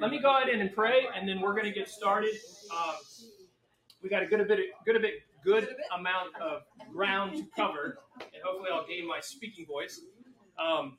[0.00, 2.34] let me go ahead and pray, and then we're going to get started.
[2.72, 2.94] Um,
[4.02, 7.98] we got a good a bit, good a bit, good amount of ground to cover,
[8.18, 10.00] and hopefully I'll gain my speaking voice.
[10.58, 10.96] Um,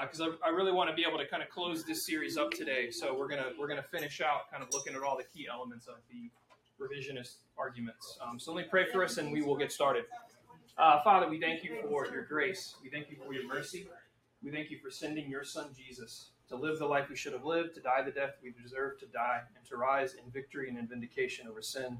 [0.00, 2.38] because uh, I, I, really want to be able to kind of close this series
[2.38, 2.90] up today.
[2.90, 5.86] So we're gonna we're gonna finish out kind of looking at all the key elements
[5.86, 6.30] of the
[6.82, 8.18] revisionist arguments.
[8.26, 10.04] Um, so let me pray for us, and we will get started.
[10.78, 12.76] Uh, Father, we thank you for your grace.
[12.82, 13.86] We thank you for your mercy.
[14.42, 17.46] We thank you for sending your Son Jesus to live the life we should have
[17.46, 20.76] lived, to die the death we deserve to die, and to rise in victory and
[20.76, 21.96] in vindication over sin,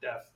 [0.00, 0.26] death,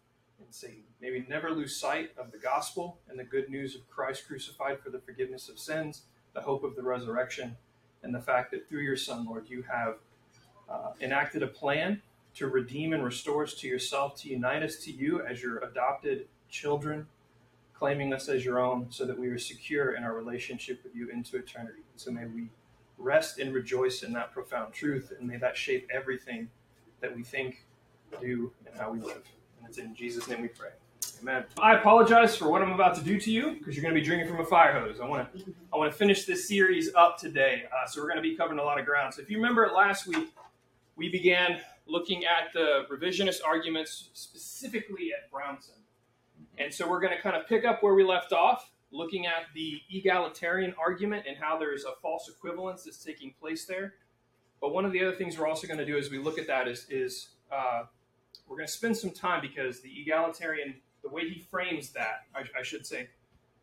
[0.40, 0.82] and Satan.
[1.00, 4.80] May we never lose sight of the gospel and the good news of Christ crucified
[4.80, 6.02] for the forgiveness of sins,
[6.34, 7.56] the hope of the resurrection,
[8.02, 9.94] and the fact that through your Son, Lord, you have
[10.68, 12.02] uh, enacted a plan
[12.34, 16.26] to redeem and restore us to yourself, to unite us to you as your adopted
[16.50, 17.06] children,
[17.74, 21.08] claiming us as your own, so that we are secure in our relationship with you
[21.10, 21.82] into eternity.
[21.94, 22.48] So may we
[23.02, 26.48] rest and rejoice in that profound truth, and may that shape everything
[27.00, 27.66] that we think,
[28.20, 29.22] do, and how we live.
[29.58, 30.70] And it's in Jesus' name we pray.
[31.20, 31.44] Amen.
[31.60, 34.04] I apologize for what I'm about to do to you because you're going to be
[34.04, 34.98] drinking from a fire hose.
[35.00, 37.64] I want to, I want to finish this series up today.
[37.72, 39.14] Uh, so we're going to be covering a lot of ground.
[39.14, 40.32] So if you remember last week,
[40.96, 45.74] we began looking at the revisionist arguments specifically at Brownson.
[46.58, 49.46] And so we're going to kind of pick up where we left off looking at
[49.54, 53.94] the egalitarian argument and how there's a false equivalence that's taking place there.
[54.60, 56.46] But one of the other things we're also going to do as we look at
[56.46, 57.84] that is, is uh,
[58.46, 62.42] we're going to spend some time because the egalitarian, the way he frames that, I,
[62.58, 63.08] I should say,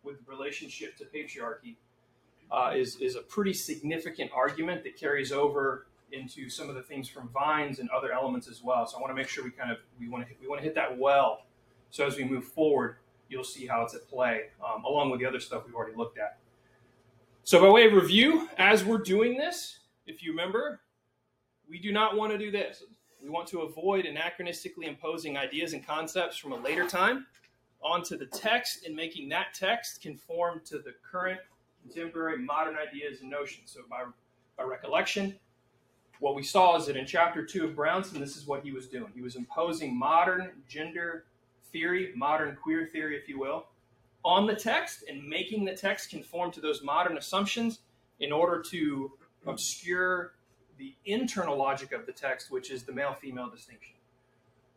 [0.04, 1.76] with relationship to patriarchy,
[2.52, 7.08] uh, is, is a pretty significant argument that carries over into some of the things
[7.08, 8.88] from Vines and other elements as well.
[8.88, 10.66] So I want to make sure we kind of we want to we want to
[10.66, 11.44] hit that well.
[11.92, 12.98] So as we move forward,
[13.30, 16.18] you'll see how it's at play, um, along with the other stuff we've already looked
[16.18, 16.40] at.
[17.44, 20.82] So, by way of review, as we're doing this, if you remember,
[21.70, 22.84] we do not want to do this.
[23.22, 27.28] We want to avoid anachronistically imposing ideas and concepts from a later time
[27.82, 31.40] onto the text and making that text conform to the current,
[31.82, 33.72] contemporary, modern ideas and notions.
[33.72, 34.04] So, by,
[34.58, 35.36] by recollection,
[36.20, 38.88] what we saw is that in chapter two of Brownson, this is what he was
[38.88, 39.12] doing.
[39.16, 41.26] He was imposing modern gender
[41.72, 43.68] theory, modern queer theory, if you will,
[44.24, 47.80] on the text and making the text conform to those modern assumptions
[48.20, 49.12] in order to
[49.48, 50.34] obscure
[50.78, 53.96] the internal logic of the text, which is the male female distinction.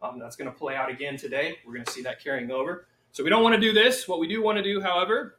[0.03, 1.59] Um, that's going to play out again today.
[1.65, 2.87] We're going to see that carrying over.
[3.13, 4.09] So we don't want to do this.
[4.09, 5.39] What we do want to do, however,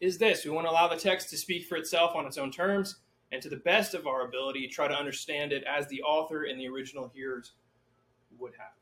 [0.00, 2.50] is this we want to allow the text to speak for itself on its own
[2.50, 2.96] terms
[3.30, 6.58] and to the best of our ability try to understand it as the author and
[6.58, 7.52] the original hearers
[8.38, 8.81] would have.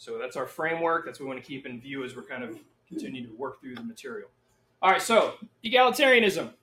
[0.00, 1.04] So that's our framework.
[1.04, 3.60] That's what we want to keep in view as we're kind of continuing to work
[3.60, 4.30] through the material.
[4.80, 6.54] All right, so egalitarianism.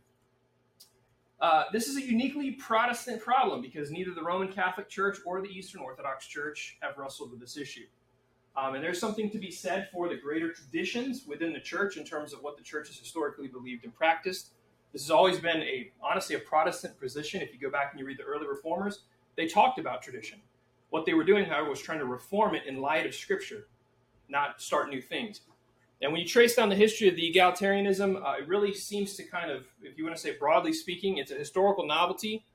[1.39, 5.49] Uh, this is a uniquely Protestant problem because neither the Roman Catholic Church or the
[5.49, 7.85] Eastern Orthodox Church have wrestled with this issue.
[8.55, 12.03] Um, and there's something to be said for the greater traditions within the church in
[12.03, 14.53] terms of what the church has historically believed and practiced.
[14.93, 17.43] This has always been a honestly a Protestant position.
[17.43, 19.01] If you go back and you read the early reformers,
[19.35, 20.39] they talked about tradition.
[20.89, 23.67] What they were doing, however, was trying to reform it in light of Scripture,
[24.29, 25.41] not start new things.
[26.01, 29.23] And when you trace down the history of the egalitarianism, uh, it really seems to
[29.23, 32.45] kind of, if you want to say broadly speaking, it's a historical novelty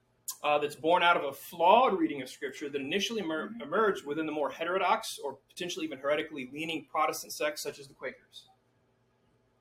[0.44, 4.26] uh, that's born out of a flawed reading of Scripture that initially emer- emerged within
[4.26, 8.46] the more heterodox or potentially even heretically leaning Protestant sects such as the Quakers.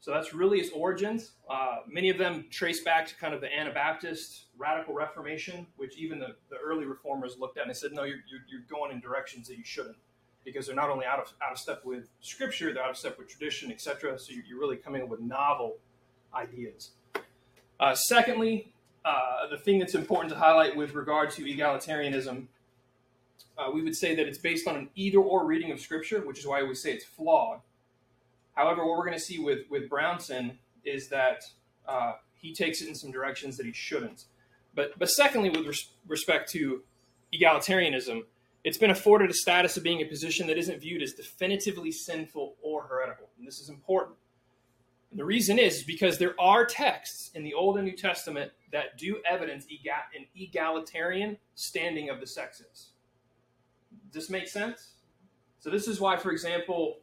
[0.01, 1.33] So that's really its origins.
[1.47, 6.17] Uh, many of them trace back to kind of the Anabaptist radical Reformation, which even
[6.19, 9.47] the, the early reformers looked at and said, no, you're, you're, you're going in directions
[9.47, 9.95] that you shouldn't
[10.43, 13.19] because they're not only out of, out of step with Scripture, they're out of step
[13.19, 14.17] with tradition, etc.
[14.17, 15.77] So you're, you're really coming up with novel
[16.33, 16.91] ideas.
[17.79, 18.73] Uh, secondly,
[19.05, 22.47] uh, the thing that's important to highlight with regard to egalitarianism,
[23.55, 26.39] uh, we would say that it's based on an either or reading of Scripture, which
[26.39, 27.59] is why we say it's flawed.
[28.61, 31.41] However, what we're going to see with with Brownson is that
[31.87, 34.25] uh, he takes it in some directions that he shouldn't.
[34.75, 36.83] But but secondly, with res- respect to
[37.33, 38.21] egalitarianism,
[38.63, 42.55] it's been afforded a status of being a position that isn't viewed as definitively sinful
[42.61, 44.17] or heretical, and this is important.
[45.09, 48.95] And the reason is because there are texts in the Old and New Testament that
[48.95, 52.91] do evidence an egalitarian standing of the sexes.
[54.11, 54.91] Does this make sense?
[55.59, 56.99] So this is why, for example,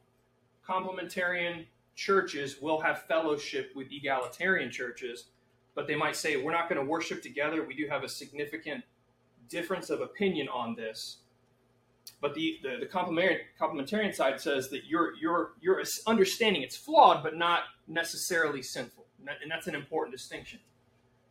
[0.69, 5.27] complementarian churches will have fellowship with egalitarian churches,
[5.75, 7.65] but they might say, we're not going to worship together.
[7.65, 8.85] We do have a significant
[9.49, 11.19] difference of opinion on this.
[12.21, 17.37] But the, the, the complementarian, side says that your, your, your understanding it's flawed, but
[17.37, 19.07] not necessarily sinful.
[19.43, 20.61] And, that's an important distinction.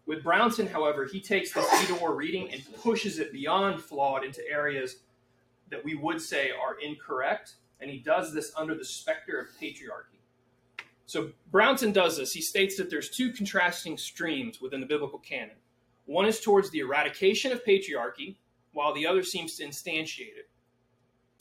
[0.05, 4.97] With Brownson, however, he takes this either reading and pushes it beyond flawed into areas
[5.69, 10.18] that we would say are incorrect, and he does this under the specter of patriarchy.
[11.06, 12.33] So Brownson does this.
[12.33, 15.56] He states that there's two contrasting streams within the biblical canon.
[16.06, 18.35] One is towards the eradication of patriarchy,
[18.74, 20.50] while the other seems to instantiate it.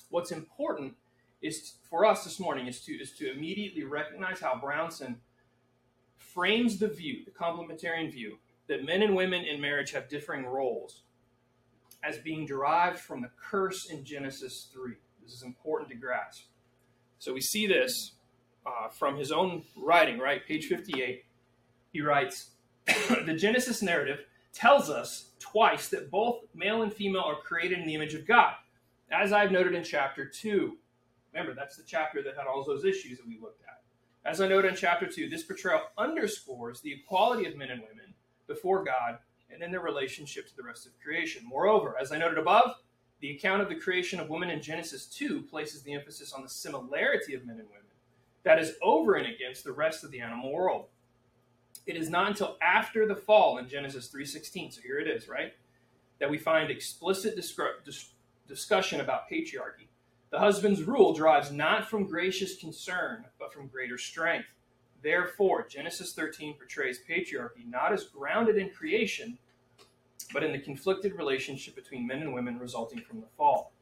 [0.09, 0.95] What's important
[1.43, 5.21] is for us this morning is to is to immediately recognize how Brownson
[6.17, 11.03] frames the view, the complementarian view, that men and women in marriage have differing roles
[12.03, 14.95] as being derived from the curse in Genesis 3.
[15.27, 16.45] This is important to grasp.
[17.19, 18.13] So we see this
[18.65, 20.47] uh, from his own writing, right?
[20.47, 21.25] Page 58.
[21.93, 22.51] He writes
[22.87, 24.21] The Genesis narrative
[24.53, 28.55] tells us twice that both male and female are created in the image of God,
[29.11, 30.79] as I've noted in chapter 2.
[31.33, 33.83] Remember, that's the chapter that had all those issues that we looked at.
[34.31, 38.15] As I noted in chapter 2, this portrayal underscores the equality of men and women
[38.47, 39.19] before God
[39.51, 41.43] and in their relationship to the rest of creation.
[41.45, 42.77] Moreover, as I noted above,
[43.21, 46.49] the account of the creation of woman in Genesis 2 places the emphasis on the
[46.49, 47.83] similarity of men and women.
[48.43, 50.87] That is over and against the rest of the animal world.
[51.87, 55.55] It is not until after the fall in Genesis 3:16, so here it is, right?
[56.19, 58.13] That we find explicit discru- dis-
[58.47, 59.89] discussion about patriarchy.
[60.31, 64.49] The husband's rule derives not from gracious concern, but from greater strength.
[65.03, 69.39] Therefore, Genesis 13 portrays patriarchy not as grounded in creation,
[70.33, 73.73] but in the conflicted relationship between men and women resulting from the fall.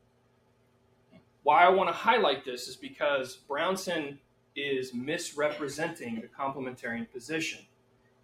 [1.43, 4.19] Why I want to highlight this is because Brownson
[4.56, 7.61] is misrepresenting the complementarian position.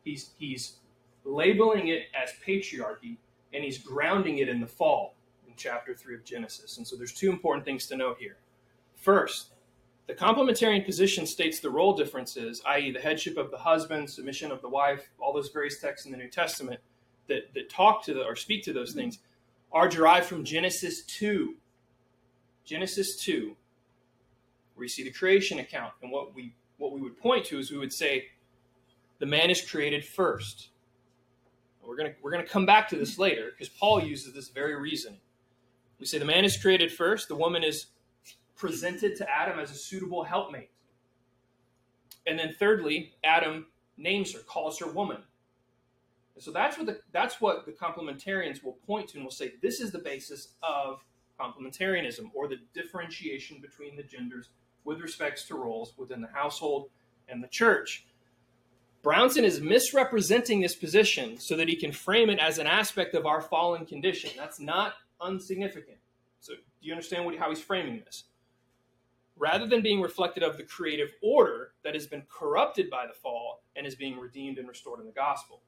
[0.05, 0.77] He's, he's
[1.25, 3.17] labeling it as patriarchy
[3.53, 5.17] and he's grounding it in the fall
[5.47, 6.79] in chapter 3 of Genesis.
[6.79, 8.37] And so there's two important things to note here.
[8.95, 9.53] First,
[10.07, 14.63] the complementarian position states the role differences, i.e., the headship of the husband, submission of
[14.63, 16.81] the wife, all those various texts in the New Testament
[17.29, 19.19] that, that talk to the, or speak to those things,
[19.73, 21.55] are derived from Genesis 2.
[22.65, 23.57] Genesis 2,
[24.75, 25.93] where you see the creation account.
[26.03, 28.27] And what we what we would point to is we would say
[29.19, 30.69] the man is created first.
[31.85, 35.21] We're gonna we're gonna come back to this later because Paul uses this very reasoning.
[35.99, 37.87] We say the man is created first, the woman is
[38.57, 40.71] presented to Adam as a suitable helpmate.
[42.27, 43.67] And then thirdly, Adam
[43.97, 45.19] names her, calls her woman.
[46.41, 49.81] So that's what the that's what the complementarians will point to and will say this
[49.81, 51.05] is the basis of
[51.39, 54.51] complementarianism or the differentiation between the genders
[54.85, 56.91] with respects to roles within the household
[57.29, 58.07] and the church.
[59.03, 63.25] Brownson is misrepresenting this position so that he can frame it as an aspect of
[63.25, 64.31] our fallen condition.
[64.37, 65.97] That's not unsignificant.
[66.41, 68.25] So, do you understand what, how he's framing this?
[69.41, 73.63] rather than being reflected of the creative order that has been corrupted by the fall
[73.75, 75.63] and is being redeemed and restored in the gospel.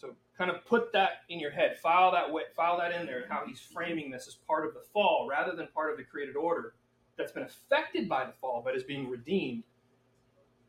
[0.00, 3.42] So kind of put that in your head, file that file that in there, how
[3.46, 6.72] he's framing this as part of the fall rather than part of the created order
[7.18, 9.62] that's been affected by the fall but is being redeemed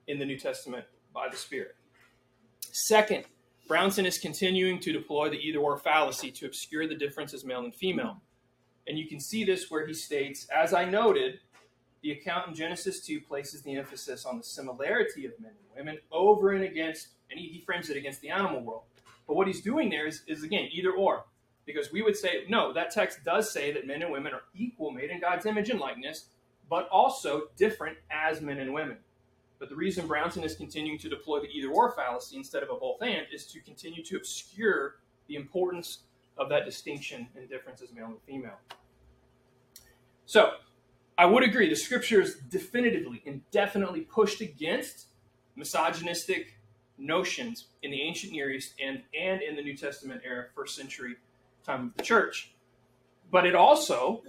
[0.08, 0.84] in the New Testament
[1.14, 1.78] by the Spirit.
[2.60, 3.24] Second,
[3.70, 7.74] Brownson is continuing to deploy the either or fallacy to obscure the differences male and
[7.74, 8.22] female.
[8.86, 11.40] And you can see this where he states, as I noted,
[12.02, 16.02] the account in Genesis 2 places the emphasis on the similarity of men and women
[16.12, 18.84] over and against, and he frames it against the animal world.
[19.28, 21.26] But what he's doing there is, is, again, either or.
[21.66, 24.92] Because we would say, no, that text does say that men and women are equal,
[24.92, 26.26] made in God's image and likeness,
[26.70, 28.98] but also different as men and women.
[29.60, 32.76] But the reason Brownson is continuing to deploy the either or fallacy instead of a
[32.76, 34.96] both and is to continue to obscure
[35.28, 36.00] the importance
[36.38, 38.58] of that distinction and difference as male and female.
[40.26, 40.54] So,
[41.18, 41.70] I would agree.
[41.70, 45.10] The scriptures definitively and definitely pushed against
[45.56, 46.56] misogynistic
[47.02, 51.16] notions in the ancient Near East and, and in the New Testament era, first century
[51.66, 52.54] time of the church.
[53.32, 54.24] But it also,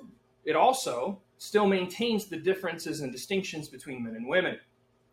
[0.44, 4.58] it also still maintains the differences and distinctions between men and women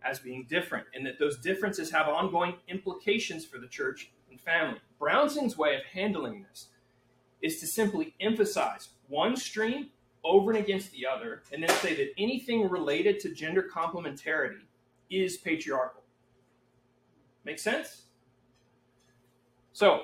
[0.03, 4.79] as being different, and that those differences have ongoing implications for the church and family.
[4.97, 6.67] Brownson's way of handling this
[7.41, 9.87] is to simply emphasize one stream
[10.23, 14.61] over and against the other, and then say that anything related to gender complementarity
[15.09, 15.98] is patriarchal.
[17.45, 18.03] Make sense?
[19.73, 20.03] So,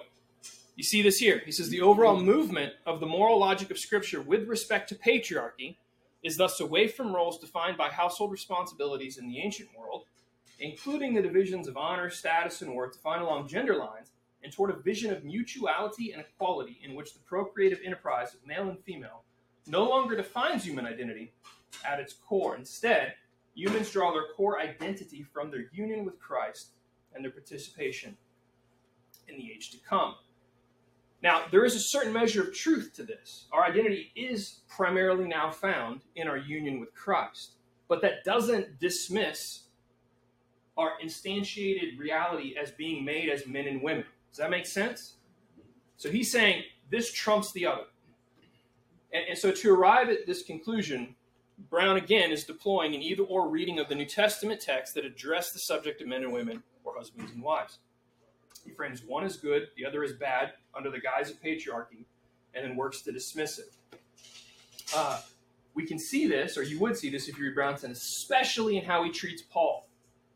[0.75, 1.41] you see this here.
[1.45, 5.77] He says the overall movement of the moral logic of Scripture with respect to patriarchy
[6.23, 10.05] is thus away from roles defined by household responsibilities in the ancient world,
[10.59, 14.11] including the divisions of honor, status, and worth defined along gender lines,
[14.43, 18.69] and toward a vision of mutuality and equality in which the procreative enterprise of male
[18.69, 19.23] and female
[19.67, 21.31] no longer defines human identity
[21.85, 22.55] at its core.
[22.55, 23.13] Instead,
[23.53, 26.71] humans draw their core identity from their union with Christ
[27.15, 28.17] and their participation
[29.27, 30.15] in the age to come.
[31.23, 33.45] Now, there is a certain measure of truth to this.
[33.51, 37.53] Our identity is primarily now found in our union with Christ,
[37.87, 39.63] but that doesn't dismiss
[40.77, 44.05] our instantiated reality as being made as men and women.
[44.29, 45.15] Does that make sense?
[45.97, 47.85] So he's saying this trumps the other.
[49.13, 51.15] And, and so to arrive at this conclusion,
[51.69, 55.51] Brown again is deploying an either or reading of the New Testament text that address
[55.51, 57.79] the subject of men and women or husbands and wives.
[58.63, 62.05] He frames one as good, the other as bad, under the guise of patriarchy,
[62.53, 63.75] and then works to dismiss it.
[64.95, 65.21] Uh,
[65.73, 68.85] we can see this, or you would see this if you read Brownson, especially in
[68.85, 69.87] how he treats Paul,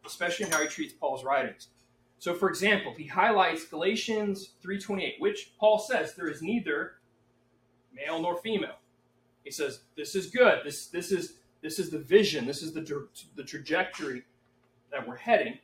[0.06, 1.70] especially in how he treats Paul's writings.
[2.20, 7.00] So, for example, he highlights Galatians 3:28, which Paul says there is neither
[7.94, 8.76] male nor female.
[9.44, 10.60] He says this is good.
[10.66, 12.46] This this is this is the vision.
[12.46, 14.26] This is the the trajectory
[14.92, 15.60] that we're heading.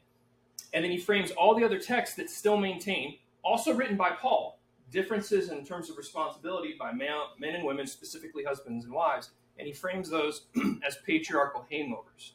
[0.76, 4.60] And then he frames all the other texts that still maintain, also written by Paul,
[4.92, 9.74] differences in terms of responsibility by men and women, specifically husbands and wives, and he
[9.74, 10.48] frames those
[10.86, 12.32] as patriarchal hangovers.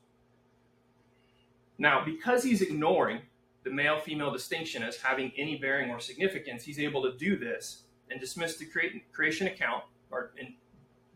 [1.76, 3.20] Now, because he's ignoring
[3.62, 7.82] the male female distinction as having any bearing or significance, he's able to do this
[8.10, 8.66] and dismiss the
[9.12, 10.32] creation account or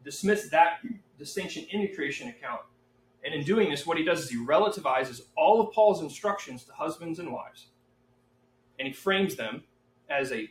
[0.05, 0.81] dismiss that
[1.19, 2.61] distinction in the creation account
[3.25, 6.73] and in doing this, what he does is he relativizes all of Paul's instructions to
[6.73, 7.69] husbands and wives,
[8.79, 9.65] and he frames them
[10.11, 10.51] as a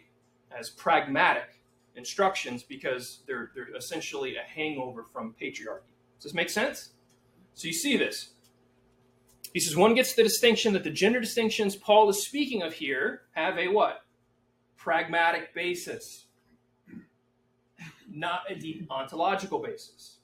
[0.58, 1.60] as pragmatic
[1.96, 5.94] instructions because they're they're essentially a hangover from patriarchy.
[6.18, 6.90] Does this make sense?
[7.54, 8.32] So you see this.
[9.54, 13.22] He says one gets the distinction that the gender distinctions Paul is speaking of here
[13.34, 14.02] have a what?
[14.78, 16.26] Pragmatic basis,
[18.12, 20.18] not a deep ontological basis.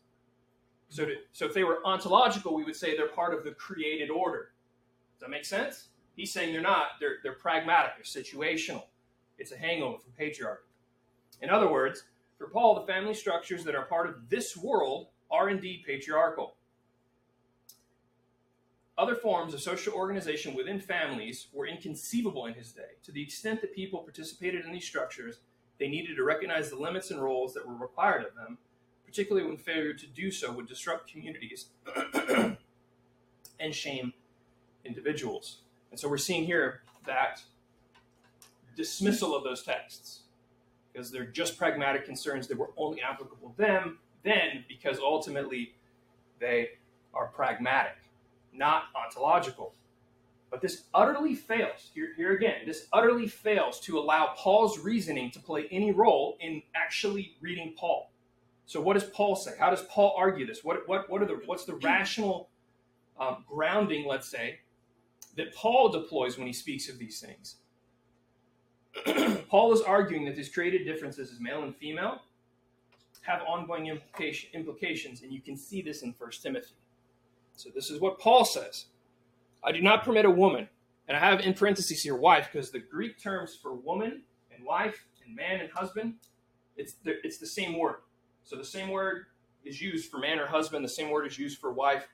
[0.89, 4.09] So, to, so if they were ontological, we would say they're part of the created
[4.09, 4.51] order.
[5.13, 5.89] Does that make sense?
[6.15, 6.87] He's saying they're not.
[6.99, 7.91] They're, they're pragmatic.
[7.95, 8.83] They're situational.
[9.37, 10.67] It's a hangover from patriarchy.
[11.41, 12.03] In other words,
[12.37, 16.55] for Paul, the family structures that are part of this world are indeed patriarchal.
[18.97, 22.97] Other forms of social organization within families were inconceivable in his day.
[23.03, 25.39] To the extent that people participated in these structures,
[25.79, 28.57] they needed to recognize the limits and roles that were required of them
[29.09, 31.69] particularly when failure to do so would disrupt communities
[33.59, 34.13] and shame
[34.85, 35.61] individuals.
[35.89, 37.41] And so we're seeing here that
[38.77, 40.21] dismissal of those texts
[40.93, 45.73] because they're just pragmatic concerns that were only applicable to them then because ultimately
[46.39, 46.69] they
[47.13, 47.97] are pragmatic,
[48.53, 49.73] not ontological.
[50.51, 55.39] But this utterly fails, here, here again, this utterly fails to allow Paul's reasoning to
[55.39, 58.11] play any role in actually reading Paul.
[58.69, 59.53] So what does Paul say?
[59.57, 60.63] How does Paul argue this?
[60.63, 62.49] What what what are the what's the rational
[63.19, 64.59] um, grounding, let's say,
[65.37, 67.55] that Paul deploys when he speaks of these things?
[69.49, 72.21] Paul is arguing that these created differences as male and female
[73.23, 76.75] have ongoing implication, implications, and you can see this in First Timothy.
[77.55, 78.85] So this is what Paul says:
[79.63, 80.69] I do not permit a woman,
[81.07, 84.21] and I have in parentheses here wife, because the Greek terms for woman
[84.55, 86.17] and wife and man and husband,
[86.77, 88.01] it's the, it's the same word.
[88.49, 89.27] So the same word
[89.63, 92.07] is used for man or husband, the same word is used for wife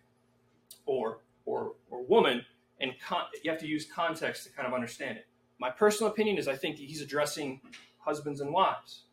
[0.85, 2.43] or or or woman,
[2.81, 5.27] and con- you have to use context to kind of understand it.
[5.59, 7.61] My personal opinion is I think he's addressing
[7.99, 9.03] husbands and wives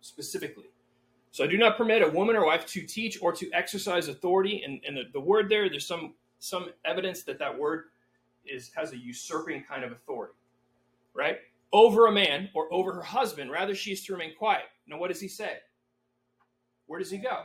[0.00, 0.70] specifically.
[1.30, 4.64] So I do not permit a woman or wife to teach or to exercise authority.
[4.64, 7.84] And, and the, the word there, there's some some evidence that that word
[8.44, 10.34] is has a usurping kind of authority,
[11.14, 11.38] right?
[11.72, 13.52] Over a man or over her husband.
[13.52, 14.64] Rather, she is to remain quiet.
[14.88, 15.58] Now, what does he say?
[16.86, 17.44] Where does he go?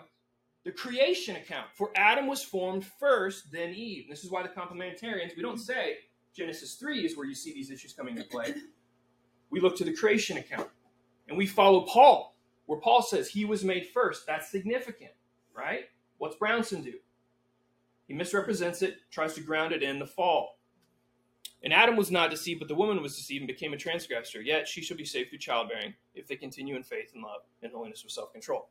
[0.66, 1.68] The creation account.
[1.74, 4.04] For Adam was formed first, then Eve.
[4.04, 5.98] And this is why the complementarians, we don't say
[6.36, 8.54] Genesis 3 is where you see these issues coming into play.
[9.50, 10.70] We look to the creation account.
[11.28, 14.26] And we follow Paul, where Paul says he was made first.
[14.26, 15.12] That's significant,
[15.56, 15.86] right?
[16.18, 16.94] What's Brownson do?
[18.08, 20.58] He misrepresents it, tries to ground it in the fall.
[21.64, 24.42] And Adam was not deceived, but the woman was deceived and became a transgressor.
[24.42, 27.72] Yet she shall be saved through childbearing if they continue in faith and love and
[27.74, 28.70] holiness with self control.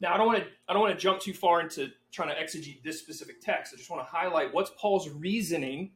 [0.00, 2.34] Now, I don't want to I don't want to jump too far into trying to
[2.34, 3.72] exegete this specific text.
[3.74, 5.92] I just want to highlight what's Paul's reasoning.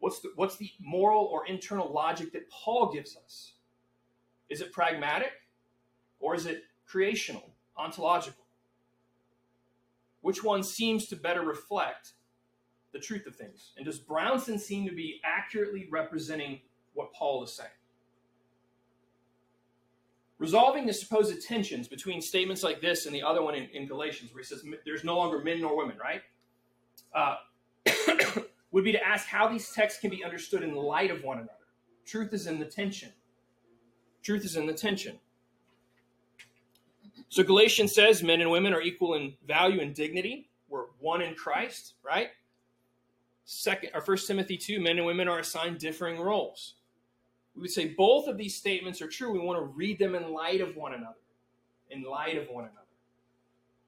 [0.00, 3.54] What's the, what's the moral or internal logic that Paul gives us?
[4.48, 5.32] Is it pragmatic
[6.20, 8.44] or is it creational, ontological?
[10.20, 12.12] Which one seems to better reflect
[12.92, 13.72] the truth of things?
[13.76, 16.60] And does Brownson seem to be accurately representing
[16.94, 17.70] what Paul is saying?
[20.38, 24.32] Resolving the supposed tensions between statements like this and the other one in, in Galatians,
[24.32, 26.22] where he says there's no longer men nor women, right?
[27.12, 27.36] Uh,
[28.70, 31.52] would be to ask how these texts can be understood in light of one another.
[32.06, 33.12] Truth is in the tension.
[34.22, 35.18] Truth is in the tension.
[37.28, 40.48] So Galatians says men and women are equal in value and dignity.
[40.68, 42.28] We're one in Christ, right?
[43.44, 46.74] Second, or First Timothy 2, men and women are assigned differing roles.
[47.58, 49.32] We would say both of these statements are true.
[49.32, 51.18] We want to read them in light of one another.
[51.90, 52.86] In light of one another.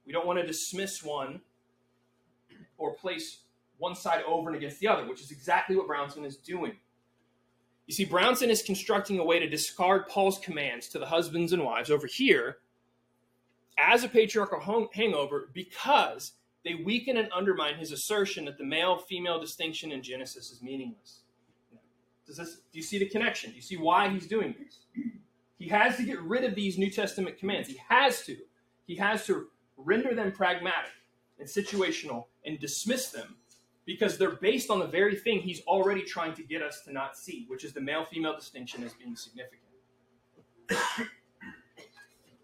[0.04, 1.40] We don't want to dismiss one
[2.78, 3.42] or place
[3.78, 6.72] one side over and against the other, which is exactly what Brownson is doing.
[7.86, 11.64] You see, Brownson is constructing a way to discard Paul's commands to the husbands and
[11.64, 12.58] wives over here
[13.78, 16.32] as a patriarchal hangover because
[16.64, 21.19] they weaken and undermine his assertion that the male female distinction in Genesis is meaningless.
[22.30, 23.50] Does this, do you see the connection?
[23.50, 24.78] Do you see why he's doing this?
[25.58, 27.68] He has to get rid of these New Testament commands.
[27.68, 28.36] He has to.
[28.86, 30.92] He has to render them pragmatic
[31.40, 33.34] and situational and dismiss them
[33.84, 37.16] because they're based on the very thing he's already trying to get us to not
[37.16, 39.60] see, which is the male female distinction as being significant.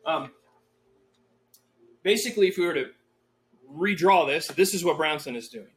[0.04, 0.32] um,
[2.02, 2.90] basically, if we were to
[3.72, 5.70] redraw this, this is what Brownson is doing.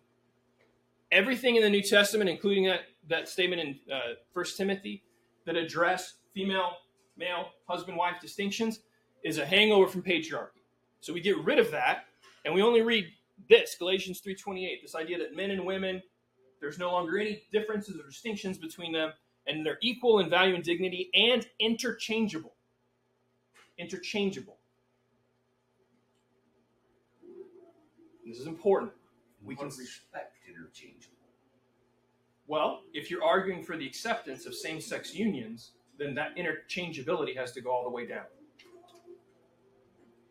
[1.12, 5.04] Everything in the New Testament, including that, that statement in uh, 1 Timothy
[5.46, 6.72] that address female,
[7.18, 8.80] male, husband, wife distinctions,
[9.24, 10.62] is a hangover from patriarchy.
[11.02, 12.06] So we get rid of that,
[12.46, 13.08] and we only read
[13.50, 16.02] this, Galatians 3.28, this idea that men and women,
[16.60, 19.12] there's no longer any differences or distinctions between them,
[19.48, 22.54] and they're equal in value and dignity and interchangeable.
[23.78, 24.58] Interchangeable.
[28.26, 28.92] This is important.
[29.44, 30.36] We can respect.
[32.50, 37.62] Well, if you're arguing for the acceptance of same-sex unions, then that interchangeability has to
[37.62, 38.26] go all the way down.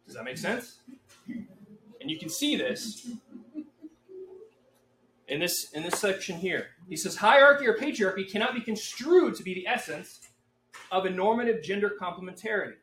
[0.05, 0.81] Does that make sense?
[1.29, 3.09] And you can see this
[5.29, 6.71] in this in this section here.
[6.89, 10.29] He says hierarchy or patriarchy cannot be construed to be the essence
[10.91, 12.79] of a normative gender complementarity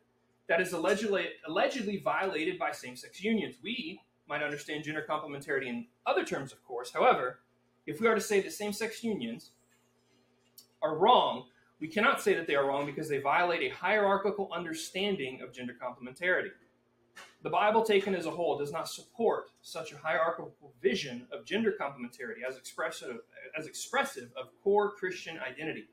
[0.48, 3.56] that is allegedly allegedly violated by same-sex unions.
[3.62, 4.00] We
[4.30, 6.94] might understand gender complementarity in other terms, of course.
[6.94, 7.40] However,
[7.86, 9.52] if we are to say that same sex unions
[10.82, 11.46] are wrong,
[11.80, 15.74] we cannot say that they are wrong because they violate a hierarchical understanding of gender
[15.74, 16.52] complementarity.
[17.44, 21.74] The Bible, taken as a whole, does not support such a hierarchical vision of gender
[21.80, 23.18] complementarity as expressive,
[23.58, 25.86] as expressive of core Christian identity.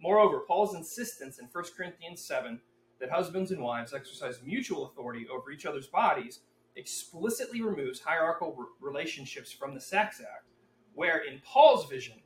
[0.00, 2.60] Moreover, Paul's insistence in 1 Corinthians 7
[3.00, 6.40] that husbands and wives exercise mutual authority over each other's bodies
[6.76, 10.46] explicitly removes hierarchical relationships from the Sex Act,
[10.94, 12.16] where in Paul's vision,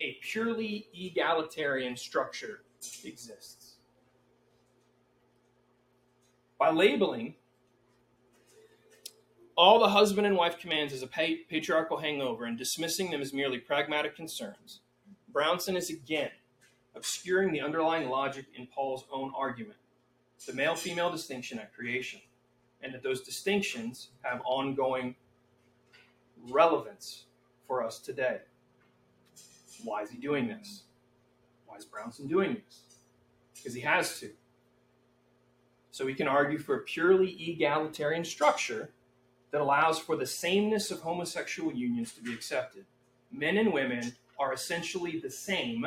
[0.00, 2.60] a purely egalitarian structure
[3.04, 3.76] exists.
[6.58, 7.34] By labeling
[9.56, 13.58] all the husband and wife commands as a patriarchal hangover and dismissing them as merely
[13.58, 14.80] pragmatic concerns,
[15.28, 16.30] Brownson is again
[16.94, 19.76] obscuring the underlying logic in Paul's own argument
[20.44, 22.20] the male female distinction at creation
[22.82, 25.14] and that those distinctions have ongoing
[26.50, 27.25] relevance
[27.66, 28.38] for us today.
[29.84, 30.82] Why is he doing this?
[31.66, 32.80] Why is Brownson doing this?
[33.54, 34.30] Because he has to.
[35.90, 38.90] So we can argue for a purely egalitarian structure
[39.50, 42.84] that allows for the sameness of homosexual unions to be accepted.
[43.32, 45.86] Men and women are essentially the same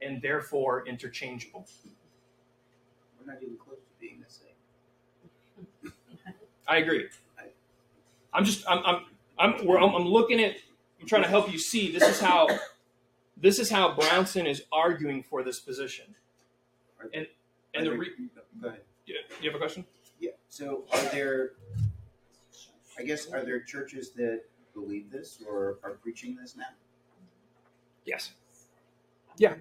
[0.00, 1.66] and therefore interchangeable.
[3.18, 5.92] We're not even close to being the same.
[6.68, 7.08] I agree.
[8.32, 9.04] I'm just I'm I'm
[9.38, 10.56] I'm, I'm, I'm looking at
[11.04, 12.48] I'm trying to help you see this is how
[13.36, 16.06] this is how Brownson is arguing for this position.
[17.12, 17.26] And
[17.74, 18.08] and the re-
[18.58, 18.80] go ahead.
[19.04, 19.84] Yeah, you have a question?
[20.18, 20.30] Yeah.
[20.48, 21.50] So are there?
[22.98, 26.72] I guess are there churches that believe this or are preaching this now?
[28.06, 28.32] Yes.
[29.36, 29.56] Yeah.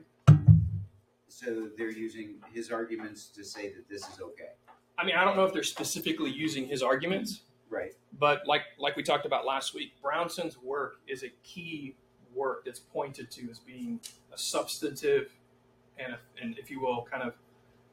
[1.27, 4.51] So they're using his arguments to say that this is okay.
[4.97, 7.91] I mean, I don't know if they're specifically using his arguments, right?
[8.23, 11.93] But like like we talked about last week, Brownson's work is a key
[12.33, 13.99] work that's pointed to as being
[14.33, 15.33] a substantive
[15.99, 17.33] and, a, and if you will, kind of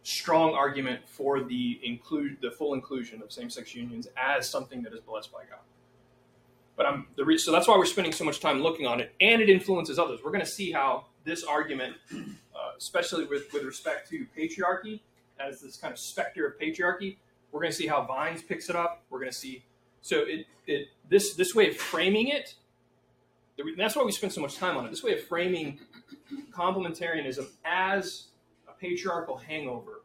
[0.05, 5.01] strong argument for the include the full inclusion of same-sex unions as something that is
[5.01, 5.65] blessed by God.
[6.77, 9.13] But I'm the re- so that's why we're spending so much time looking on it,
[9.21, 10.21] and it influences others.
[10.25, 15.01] We're going to see how this argument, uh, especially with with respect to patriarchy,
[15.41, 17.17] as this kind of specter of patriarchy.
[17.51, 19.03] We're going to see how Vines picks it up.
[19.11, 19.65] We're going to see
[20.01, 22.55] so it, it this this way of framing it.
[23.77, 24.91] That's why we spend so much time on it.
[24.91, 25.81] This way of framing
[26.51, 28.29] complementarianism as
[28.69, 30.03] a patriarchal hangover,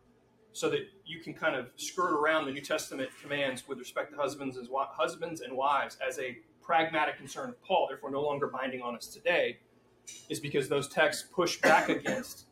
[0.51, 4.17] so that you can kind of skirt around the New Testament commands with respect to
[4.17, 8.81] husbands as husbands and wives as a pragmatic concern of Paul, therefore no longer binding
[8.81, 9.59] on us today,
[10.29, 12.45] is because those texts push back against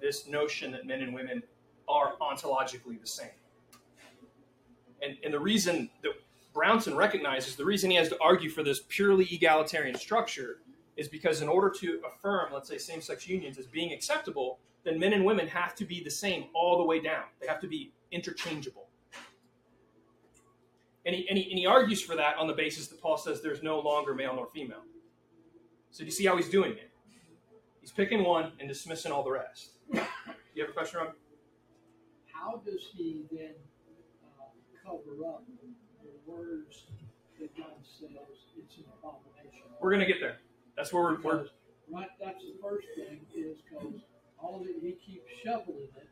[0.00, 1.42] this notion that men and women
[1.88, 3.30] are ontologically the same.
[5.02, 6.12] And, and the reason that
[6.54, 10.60] Brownson recognizes, the reason he has to argue for this purely egalitarian structure
[10.96, 14.98] is because in order to affirm, let's say, same sex unions as being acceptable, then
[14.98, 17.24] men and women have to be the same all the way down.
[17.40, 18.86] They have to be interchangeable.
[21.04, 23.42] And he, and he, and he argues for that on the basis that Paul says
[23.42, 24.82] there's no longer male nor female.
[25.90, 26.90] So do you see how he's doing it?
[27.80, 29.72] He's picking one and dismissing all the rest.
[29.92, 31.12] You have a question, Rob?
[32.32, 33.52] How does he then
[34.40, 34.44] uh,
[34.82, 35.42] cover up
[36.34, 36.84] words
[37.40, 38.10] that God says
[38.56, 39.62] it's an abomination?
[39.80, 40.38] We're going to get there.
[40.76, 41.46] That's where we're, we're
[41.90, 44.00] right, that's the first thing is because
[44.38, 46.08] all of it, he keeps shoveling it,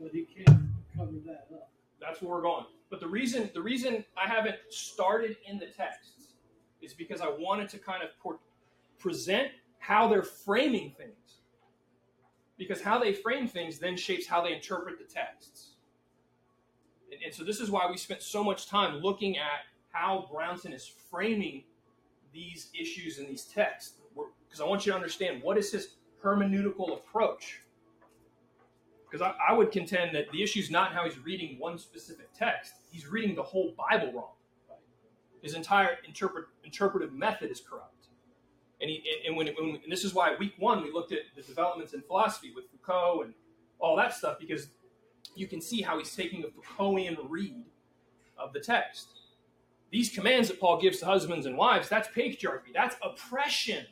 [0.00, 0.60] but he can't
[0.96, 1.70] cover that up.
[2.00, 2.66] that's where we're going.
[2.90, 6.34] But the reason the reason I haven't started in the texts
[6.80, 8.38] is because I wanted to kind of por-
[8.98, 11.12] present how they're framing things.
[12.56, 15.72] Because how they frame things then shapes how they interpret the texts.
[17.18, 20.72] And, and so this is why we spent so much time looking at how Brownson
[20.72, 21.64] is framing
[22.32, 23.94] these issues in these texts.
[24.14, 27.62] Because I want you to understand what is his hermeneutical approach.
[29.10, 32.28] Because I, I would contend that the issue is not how he's reading one specific
[32.34, 32.74] text.
[32.90, 34.32] He's reading the whole Bible wrong.
[35.42, 37.94] His entire interpret, interpretive method is corrupt.
[38.80, 41.42] And, he, and, when, when, and this is why week one we looked at the
[41.42, 43.34] developments in philosophy with Foucault and
[43.78, 44.68] all that stuff because
[45.34, 47.64] you can see how he's taking a Foucaultian read
[48.36, 49.08] of the text.
[49.90, 53.86] These commands that Paul gives to husbands and wives, that's patriarchy, that's oppression.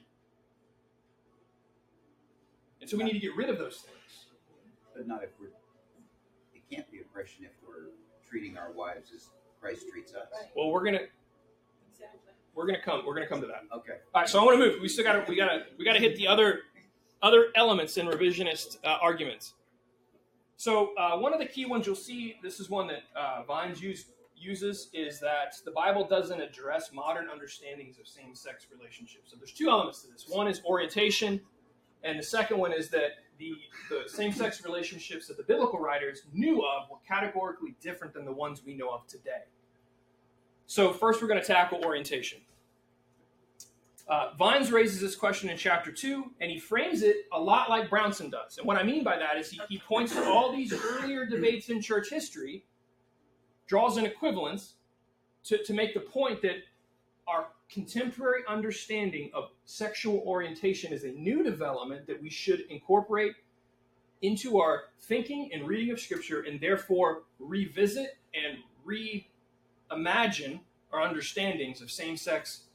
[2.81, 4.27] And so we need to get rid of those things.
[4.95, 5.49] But not if we're,
[6.55, 7.91] it can't be oppression if we're
[8.29, 9.29] treating our wives as
[9.61, 10.29] Christ treats us.
[10.55, 11.01] Well, we're gonna
[12.55, 13.65] we're gonna come we're gonna come to that.
[13.75, 13.99] Okay.
[14.15, 14.81] All right, so I want to move.
[14.81, 16.61] We still got to we got to we got to hit the other
[17.23, 19.55] other elements in revisionist uh, arguments.
[20.57, 23.83] So uh, one of the key ones you'll see, this is one that uh, Vines
[23.83, 29.31] use, uses, is that the Bible doesn't address modern understandings of same-sex relationships.
[29.31, 30.27] So there's two elements to this.
[30.29, 31.41] One is orientation,
[32.05, 33.53] and the second one is that the,
[33.91, 38.63] the same-sex relationships that the biblical writers knew of were categorically different than the ones
[38.65, 39.45] we know of today.
[40.67, 42.39] So first, we're going to tackle orientation.
[44.09, 47.91] Uh, Vines raises this question in chapter 2, and he frames it a lot like
[47.91, 48.57] Brownson does.
[48.57, 51.71] And what I mean by that is he, he points to all these earlier debates
[51.71, 52.65] in church history,
[53.67, 54.75] draws an equivalence
[55.45, 56.59] to, to make the point that
[57.27, 63.35] our contemporary understanding of sexual orientation is a new development that we should incorporate
[64.23, 70.61] into our thinking and reading of Scripture, and therefore revisit and reimagine
[70.93, 72.66] our understandings of same sex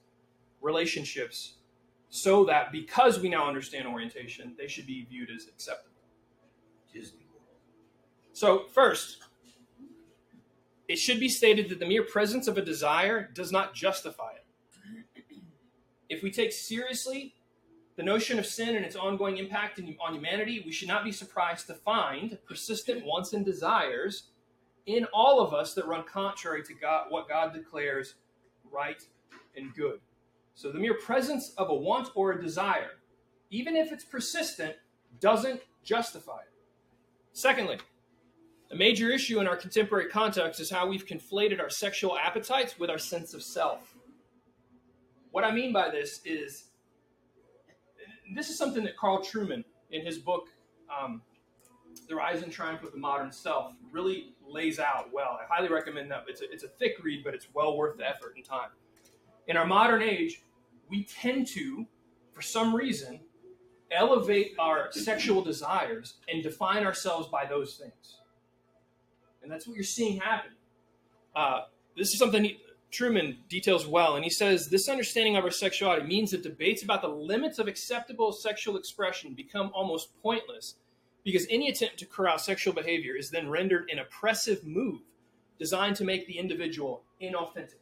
[0.61, 1.55] relationships
[2.09, 5.95] so that because we now understand orientation, they should be viewed as acceptable.
[6.93, 7.45] Disney World.
[8.33, 9.19] So, first,
[10.87, 14.45] it should be stated that the mere presence of a desire does not justify it.
[16.09, 17.33] If we take seriously
[17.95, 21.11] the notion of sin and its ongoing impact in, on humanity, we should not be
[21.13, 24.23] surprised to find persistent wants and desires
[24.85, 28.15] in all of us that run contrary to God, what God declares
[28.69, 29.01] right
[29.55, 30.01] and good.
[30.55, 32.91] So the mere presence of a want or a desire,
[33.49, 34.75] even if it's persistent,
[35.19, 36.53] doesn't justify it.
[37.33, 37.79] Secondly,
[38.71, 42.89] a major issue in our contemporary context is how we've conflated our sexual appetites with
[42.89, 43.95] our sense of self.
[45.31, 46.65] What I mean by this is
[48.33, 50.47] this is something that Carl Trueman, in his book,
[50.89, 51.21] um,
[52.07, 55.37] The Rise and Triumph of the Modern Self, really lays out well.
[55.41, 56.25] I highly recommend that.
[56.27, 58.69] It's a, it's a thick read, but it's well worth the effort and time.
[59.47, 60.43] In our modern age,
[60.89, 61.85] we tend to,
[62.33, 63.19] for some reason,
[63.91, 68.17] elevate our sexual desires and define ourselves by those things.
[69.43, 70.51] And that's what you're seeing happen.
[71.35, 71.61] Uh,
[71.97, 76.05] this is something he, Trueman details well, and he says this understanding of our sexuality
[76.05, 80.75] means that debates about the limits of acceptable sexual expression become almost pointless
[81.23, 84.99] because any attempt to corral sexual behavior is then rendered an oppressive move
[85.57, 87.79] designed to make the individual inauthentic.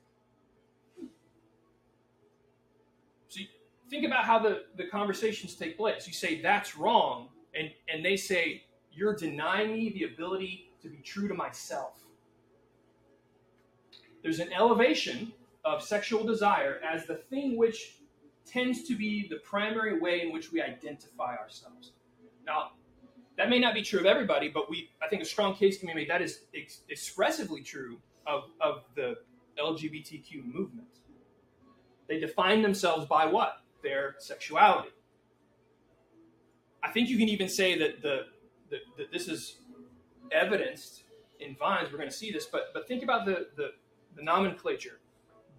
[3.30, 3.48] So you
[3.90, 6.08] think about how the, the conversations take place.
[6.08, 10.98] You say, that's wrong, and, and they say, you're denying me the ability to be
[10.98, 11.94] true to myself.
[14.22, 17.96] There's an elevation of sexual desire as the thing which
[18.46, 21.92] tends to be the primary way in which we identify ourselves.
[22.46, 22.72] Now,
[23.38, 25.88] that may not be true of everybody, but we I think a strong case can
[25.88, 29.18] be made that is ex- expressively true of, of the
[29.58, 30.88] LGBTQ movement.
[32.08, 33.62] They define themselves by what?
[33.82, 34.90] Their sexuality.
[36.84, 38.28] I think you can even say that the
[38.70, 39.58] that, this is
[40.32, 41.04] evidenced
[41.40, 41.92] in Vines.
[41.92, 43.72] We're going to see this, but but think about the the,
[44.16, 45.00] the nomenclature,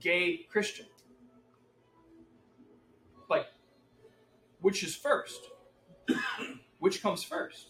[0.01, 0.87] gay Christian.
[3.29, 3.47] Like,
[4.61, 5.41] which is first?
[6.79, 7.69] which comes first?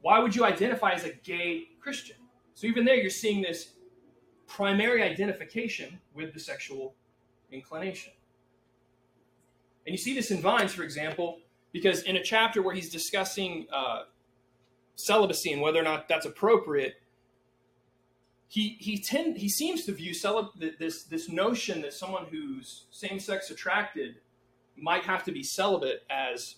[0.00, 2.16] Why would you identify as a gay Christian?
[2.54, 3.72] So even there, you're seeing this
[4.46, 6.94] primary identification with the sexual
[7.50, 8.12] inclination.
[9.86, 11.38] And you see this in Vines, for example,
[11.72, 14.04] because in a chapter where he's discussing uh,
[14.96, 16.94] celibacy and whether or not that's appropriate,
[18.48, 23.18] he he tend he seems to view celib- this this notion that someone who's same
[23.18, 24.16] sex attracted
[24.76, 26.56] might have to be celibate as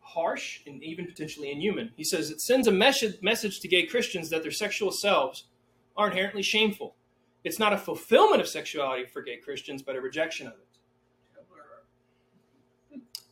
[0.00, 1.92] harsh and even potentially inhuman.
[1.96, 5.44] He says it sends a message message to gay Christians that their sexual selves
[5.96, 6.94] are inherently shameful.
[7.44, 10.67] It's not a fulfillment of sexuality for gay Christians, but a rejection of it.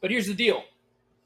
[0.06, 0.62] But here's the deal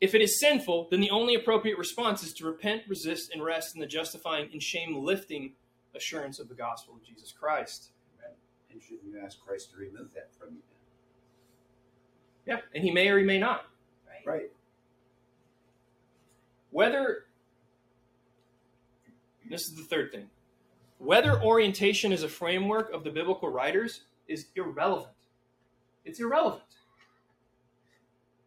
[0.00, 3.74] if it is sinful, then the only appropriate response is to repent, resist, and rest
[3.74, 5.52] in the justifying and shame lifting
[5.94, 7.90] assurance of the gospel of Jesus Christ.
[8.72, 10.62] And shouldn't you ask Christ to remove that from you?
[12.46, 13.66] Yeah, and he may or he may not.
[14.24, 14.50] Right.
[16.70, 17.26] Whether,
[19.50, 20.30] this is the third thing,
[20.96, 25.12] whether orientation is a framework of the biblical writers is irrelevant.
[26.06, 26.62] It's irrelevant.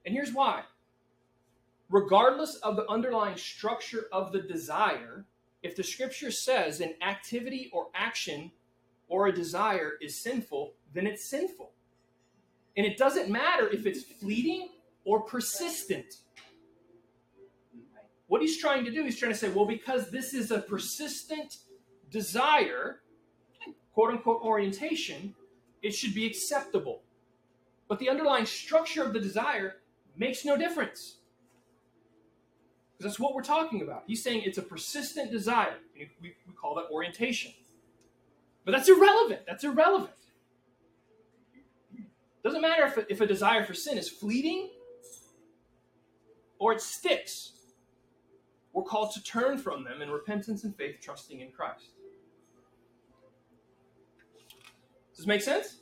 [0.06, 0.64] And here's why.
[1.90, 5.26] Regardless of the underlying structure of the desire,
[5.62, 8.52] if the scripture says an activity or action
[9.08, 11.72] or a desire is sinful, then it's sinful.
[12.76, 14.70] And it doesn't matter if it's fleeting
[15.06, 16.16] or persistent.
[18.28, 21.58] What he's trying to do, he's trying to say, well, because this is a persistent
[22.10, 23.02] desire,
[23.94, 25.36] quote unquote orientation,
[25.84, 27.04] it should be acceptable.
[27.88, 29.76] But the underlying structure of the desire
[30.18, 31.18] makes no difference.
[32.92, 34.04] Because that's what we're talking about.
[34.08, 35.76] He's saying it's a persistent desire.
[35.98, 37.52] We, we call that orientation.
[38.66, 39.42] But that's irrelevant.
[39.46, 40.12] That's irrelevant.
[42.44, 44.70] Doesn't matter if a, if a desire for sin is fleeting
[46.60, 47.52] or it sticks.
[48.74, 51.92] We're called to turn from them in repentance and faith, trusting in Christ.
[55.12, 55.78] Does this make sense?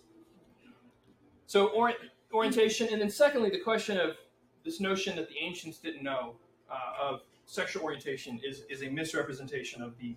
[1.47, 1.99] So, orient,
[2.33, 4.17] orientation, and then secondly, the question of
[4.63, 6.35] this notion that the ancients didn't know
[6.69, 10.15] uh, of sexual orientation is, is a misrepresentation of the,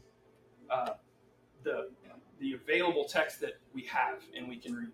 [0.71, 0.91] uh,
[1.63, 1.89] the,
[2.41, 4.91] the available text that we have and we can read.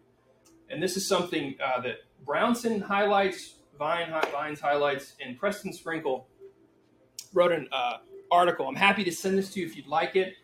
[0.70, 6.28] And this is something uh, that Brownson highlights, Vine, Vines highlights, and Preston Sprinkle
[7.34, 7.98] wrote an uh,
[8.30, 8.68] article.
[8.68, 10.34] I'm happy to send this to you if you'd like it.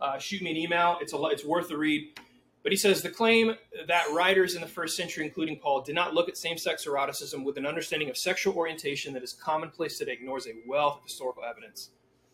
[0.00, 0.98] Uh, shoot me an email.
[1.00, 2.18] It's a it's worth a read.
[2.62, 3.54] But he says the claim
[3.88, 7.56] that writers in the first century, including Paul, did not look at same-sex eroticism with
[7.56, 11.90] an understanding of sexual orientation that is commonplace today ignores a wealth of historical evidence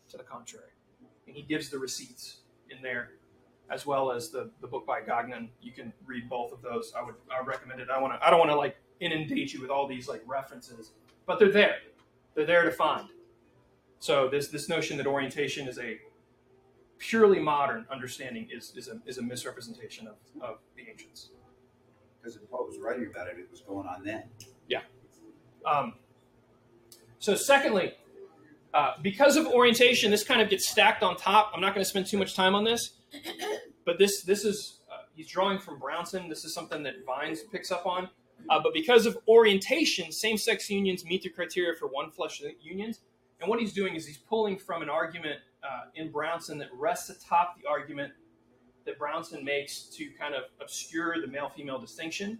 [0.09, 0.71] to the contrary.
[1.27, 3.11] And he gives the receipts in there,
[3.69, 5.49] as well as the, the book by Gagnon.
[5.61, 6.93] You can read both of those.
[6.97, 7.89] I would I would recommend it.
[7.89, 10.91] I want to I don't want to like inundate you with all these like references,
[11.25, 11.77] but they're there.
[12.35, 13.07] They're there to find.
[13.99, 15.99] So this this notion that orientation is a
[16.99, 21.29] purely modern understanding is, is, a, is a misrepresentation of, of the ancients.
[22.19, 24.23] Because if Paul was writing about it, it was going on then.
[24.67, 24.81] Yeah.
[25.65, 25.93] Um,
[27.19, 27.93] so secondly,
[28.73, 31.51] uh, because of orientation, this kind of gets stacked on top.
[31.53, 32.91] I'm not going to spend too much time on this,
[33.85, 36.29] but this this is uh, he's drawing from Brownson.
[36.29, 38.09] This is something that Vines picks up on.
[38.49, 42.99] Uh, but because of orientation, same-sex unions meet the criteria for one flesh unions.
[43.39, 47.09] And what he's doing is he's pulling from an argument uh, in Brownson that rests
[47.09, 48.13] atop the argument
[48.85, 52.39] that Brownson makes to kind of obscure the male female distinction.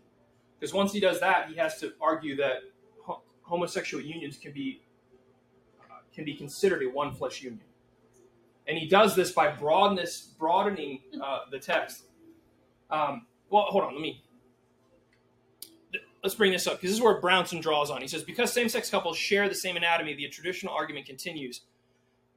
[0.60, 2.57] Because once he does that, he has to argue that
[3.03, 4.81] ho- homosexual unions can be
[5.81, 7.62] uh, can be considered a one flesh union,
[8.67, 12.05] and he does this by broadness broadening uh, the text.
[12.89, 14.23] Um, well, hold on, let me
[16.23, 18.01] let's bring this up because this is where Brownson draws on.
[18.01, 21.62] He says because same-sex couples share the same anatomy, the traditional argument continues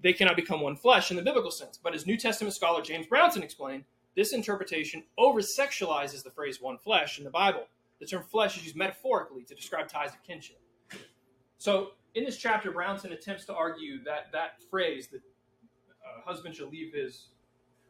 [0.03, 1.79] they cannot become one flesh in the biblical sense.
[1.83, 3.85] But as New Testament scholar James Brownson explained,
[4.17, 7.67] this interpretation over sexualizes the phrase one flesh in the Bible.
[8.01, 10.61] The term flesh is used metaphorically to describe ties of kinship.
[11.59, 16.69] So, in this chapter, Brownson attempts to argue that that phrase, that a husband shall
[16.69, 17.29] leave his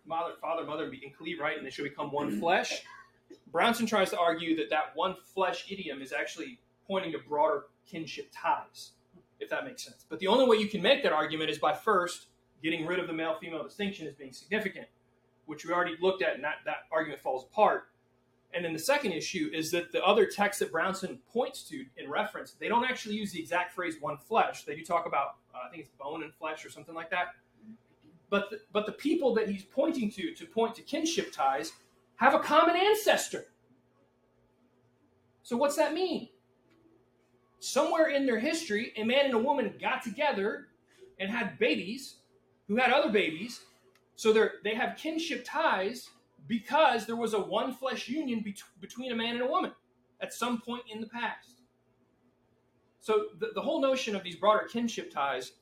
[0.05, 2.83] mother, father, mother, and cleave, right, and they shall become one flesh.
[3.51, 8.31] Brownson tries to argue that that one flesh idiom is actually pointing to broader kinship
[8.33, 8.93] ties
[9.41, 10.05] if that makes sense.
[10.09, 12.27] But the only way you can make that argument is by first
[12.63, 14.87] getting rid of the male female distinction as being significant,
[15.47, 17.89] which we already looked at, and that, that argument falls apart.
[18.53, 22.11] And then the second issue is that the other text that Brownson points to in
[22.11, 24.65] reference, they don't actually use the exact phrase one flesh.
[24.65, 27.29] They do talk about, uh, I think it's bone and flesh or something like that.
[28.29, 31.73] But the, but the people that he's pointing to, to point to kinship ties,
[32.21, 33.47] have a common ancestor.
[35.43, 36.29] So what's that mean?
[37.61, 40.69] Somewhere in their history, a man and a woman got together
[41.19, 42.17] and had babies
[42.69, 43.61] who had other babies.
[44.17, 46.11] So they have kinship ties
[46.47, 49.73] because there was a one flesh union be- between a man and a woman
[50.21, 51.63] at some point in the past.
[53.01, 55.53] So the, the whole notion of these broader kinship ties,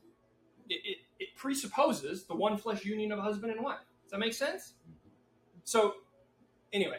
[0.68, 3.79] it, it, it presupposes the one flesh union of a husband and wife.
[4.03, 4.75] Does that make sense?
[5.62, 5.94] So
[6.73, 6.99] anyway,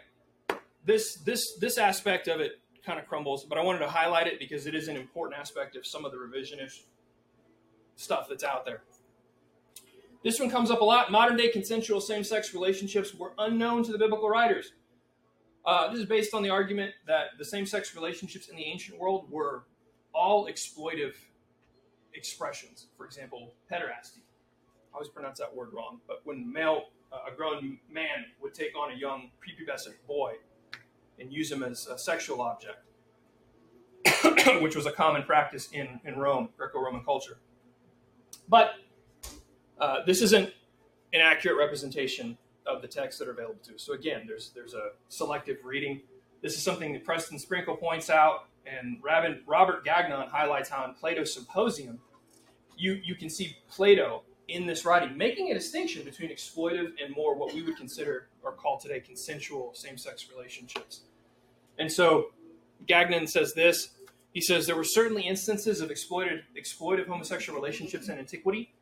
[0.86, 4.40] this this this aspect of it kind of crumbles, but I wanted to highlight it
[4.40, 6.84] because it is an important aspect of some of the revisionist
[7.96, 8.82] stuff that's out there.
[10.24, 11.12] This one comes up a lot.
[11.12, 14.74] Modern day consensual same sex relationships were unknown to the biblical writers.
[15.66, 19.00] Uh, this is based on the argument that the same sex relationships in the ancient
[19.00, 19.64] world were
[20.14, 21.14] all exploitive
[22.14, 22.88] expressions.
[22.98, 24.22] For example, pederasty.
[24.92, 28.92] I always pronounce that word wrong, but when male, a grown man would take on
[28.92, 30.34] a young prepubescent boy
[31.20, 32.78] and use him as a sexual object,
[34.62, 37.40] which was a common practice in, in Rome, Greco Roman culture.
[38.48, 38.72] But
[39.80, 40.54] uh, this isn't
[41.14, 43.84] an accurate representation of the texts that are available to us.
[43.84, 46.02] So again, there's there's a selective reading.
[46.42, 51.34] This is something that Preston Sprinkle points out, and Robert Gagnon highlights how in Plato's
[51.34, 52.00] Symposium,
[52.78, 57.36] you you can see Plato in this writing making a distinction between exploitive and more
[57.36, 61.02] what we would consider or call today consensual same-sex relationships.
[61.78, 62.28] And so
[62.88, 63.90] Gagnon says this.
[64.34, 68.74] He says there were certainly instances of exploited exploitive homosexual relationships in antiquity,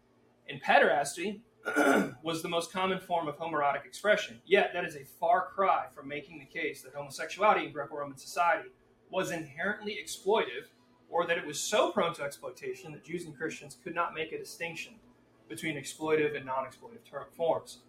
[0.49, 1.41] and pederasty
[2.23, 4.41] was the most common form of homoerotic expression.
[4.45, 8.17] Yet, that is a far cry from making the case that homosexuality in Greco Roman
[8.17, 8.69] society
[9.09, 10.67] was inherently exploitive
[11.09, 14.31] or that it was so prone to exploitation that Jews and Christians could not make
[14.31, 14.95] a distinction
[15.49, 17.79] between exploitive and non exploitive forms.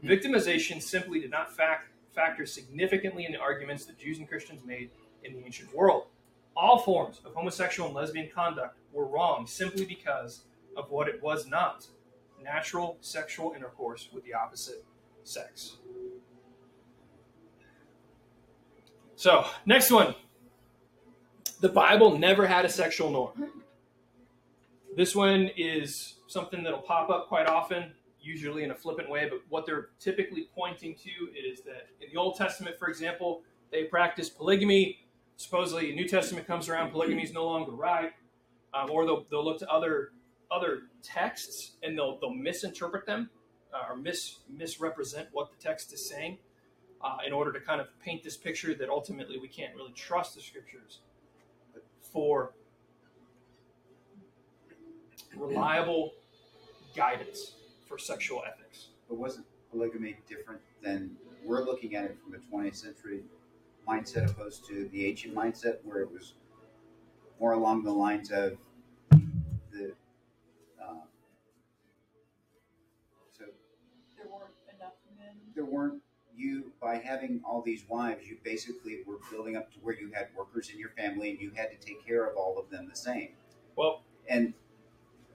[0.00, 0.08] Hmm.
[0.08, 4.90] Victimization simply did not fact, factor significantly in the arguments that Jews and Christians made
[5.24, 6.06] in the ancient world.
[6.56, 10.42] All forms of homosexual and lesbian conduct were wrong simply because
[10.76, 11.86] of what it was not
[12.42, 14.84] natural sexual intercourse with the opposite
[15.24, 15.76] sex.
[19.16, 20.14] So, next one.
[21.60, 23.32] The Bible never had a sexual norm.
[23.32, 23.60] Hmm.
[24.94, 29.40] This one is something that'll pop up quite often, usually in a flippant way, but
[29.48, 34.28] what they're typically pointing to is that in the Old Testament, for example, they practice
[34.28, 34.98] polygamy.
[35.36, 38.12] Supposedly, New Testament comes around, polygamy is no longer right.
[38.74, 40.10] Um, or they'll, they'll look to other
[40.50, 43.30] other texts and they'll they'll misinterpret them
[43.74, 46.38] uh, or mis misrepresent what the text is saying
[47.02, 50.34] uh, in order to kind of paint this picture that ultimately we can't really trust
[50.34, 51.00] the scriptures
[52.00, 52.52] for
[55.36, 56.12] reliable
[56.96, 57.52] guidance
[57.86, 58.88] for sexual ethics.
[59.08, 63.20] But wasn't polygamy different than we're looking at it from a 20th century
[63.88, 66.34] mindset opposed to the ancient mindset where it was
[67.38, 68.56] more along the lines of
[69.10, 69.92] the
[70.82, 71.04] uh,
[73.32, 73.44] so
[74.16, 75.34] There weren't enough men.
[75.54, 76.02] there weren't
[76.36, 80.26] you by having all these wives you basically were building up to where you had
[80.36, 82.96] workers in your family and you had to take care of all of them the
[82.96, 83.28] same
[83.76, 84.52] Well, and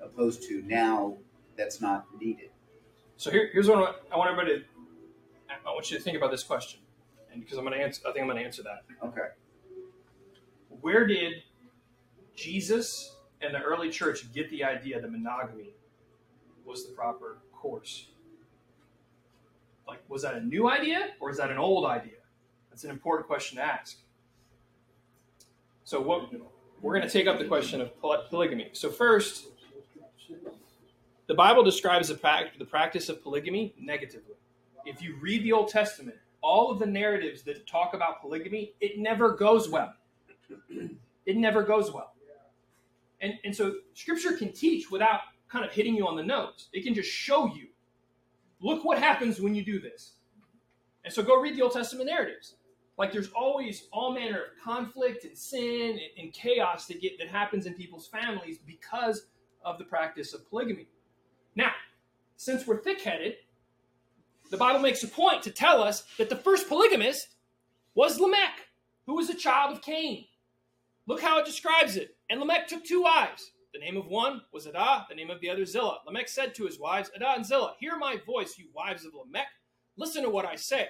[0.03, 1.17] opposed to now
[1.57, 2.51] that's not needed
[3.21, 4.65] so here, here's what I want, everybody to.
[5.63, 6.79] I want you to think about this question,
[7.31, 8.83] and because I'm going to answer, I think I'm going to answer that.
[9.05, 9.27] okay
[10.69, 11.43] Where did
[12.35, 15.75] Jesus and the early church get the idea that monogamy
[16.65, 18.07] was the proper course?
[19.87, 22.23] Like, was that a new idea or is that an old idea?
[22.71, 23.99] That's an important question to ask.
[25.83, 26.31] So, what
[26.81, 28.69] we're going to take up the question of poly- polygamy.
[28.73, 29.49] So, first,
[31.31, 34.35] the Bible describes the, prac- the practice of polygamy negatively.
[34.85, 38.99] If you read the Old Testament, all of the narratives that talk about polygamy, it
[38.99, 39.93] never goes well.
[41.27, 42.13] It never goes well.
[43.21, 46.67] And, and so scripture can teach without kind of hitting you on the nose.
[46.73, 47.67] It can just show you.
[48.59, 50.13] Look what happens when you do this.
[51.05, 52.55] And so go read the Old Testament narratives.
[52.97, 57.27] Like there's always all manner of conflict and sin and, and chaos that get that
[57.27, 59.27] happens in people's families because
[59.63, 60.87] of the practice of polygamy.
[61.55, 61.71] Now,
[62.37, 63.35] since we're thick-headed,
[64.49, 67.35] the Bible makes a point to tell us that the first polygamist
[67.95, 68.67] was Lamech,
[69.05, 70.25] who was a child of Cain.
[71.07, 72.15] Look how it describes it.
[72.29, 73.51] And Lamech took two wives.
[73.73, 75.99] The name of one was Adah, the name of the other Zillah.
[76.05, 79.47] Lamech said to his wives, Adah and Zillah, Hear my voice, you wives of Lamech.
[79.97, 80.87] Listen to what I say.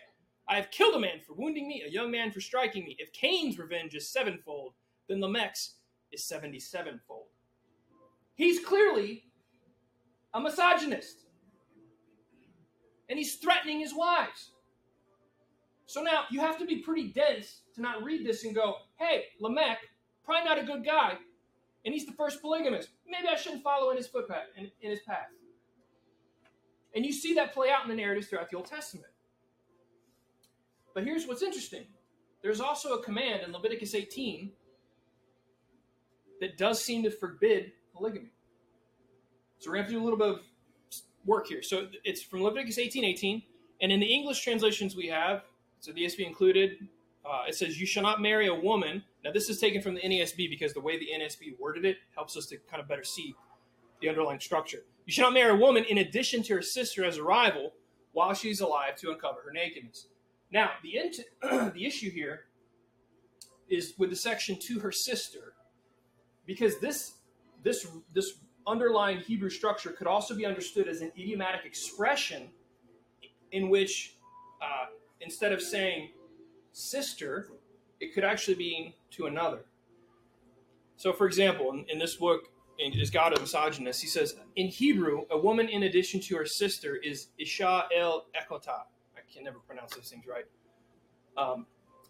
[0.47, 2.95] I have killed a man for wounding me, a young man for striking me.
[2.99, 4.73] If Cain's revenge is sevenfold,
[5.07, 5.75] then Lamech's
[6.11, 7.27] is 77 fold.
[8.35, 9.25] He's clearly
[10.33, 11.25] a misogynist.
[13.09, 14.51] And he's threatening his wives.
[15.85, 19.25] So now you have to be pretty dense to not read this and go, hey,
[19.41, 19.79] Lamech,
[20.23, 21.17] probably not a good guy,
[21.83, 22.89] and he's the first polygamist.
[23.07, 25.27] Maybe I shouldn't follow in his footpath, in, in his path.
[26.95, 29.07] And you see that play out in the narratives throughout the Old Testament.
[30.93, 31.85] But here's what's interesting
[32.41, 34.51] there's also a command in Leviticus 18
[36.39, 38.31] that does seem to forbid polygamy.
[39.61, 41.61] So we're going to have to do a little bit of work here.
[41.61, 43.43] So it's from Leviticus 18 18.
[43.81, 45.43] And in the English translations we have,
[45.79, 46.87] so the ESV included,
[47.23, 49.03] uh, it says, You shall not marry a woman.
[49.23, 52.35] Now, this is taken from the NASB because the way the NASB worded it helps
[52.35, 53.35] us to kind of better see
[54.01, 54.79] the underlying structure.
[55.05, 57.73] You shall not marry a woman in addition to her sister as a rival
[58.13, 60.07] while she's alive to uncover her nakedness.
[60.51, 61.19] Now, the, int-
[61.75, 62.45] the issue here
[63.69, 65.53] is with the section to her sister,
[66.47, 67.13] because this
[67.63, 68.33] this this
[68.67, 72.49] underlying Hebrew structure could also be understood as an idiomatic expression
[73.51, 74.15] in which
[74.61, 74.85] uh,
[75.19, 76.09] instead of saying
[76.71, 77.49] sister,
[77.99, 79.65] it could actually mean to another.
[80.95, 82.49] So, for example, in, in this book,
[82.79, 84.01] in, is God a misogynist?
[84.01, 88.83] He says, in Hebrew, a woman in addition to her sister is Isha el Ekota.
[89.15, 90.45] I can never pronounce those things right.
[91.37, 91.65] Um,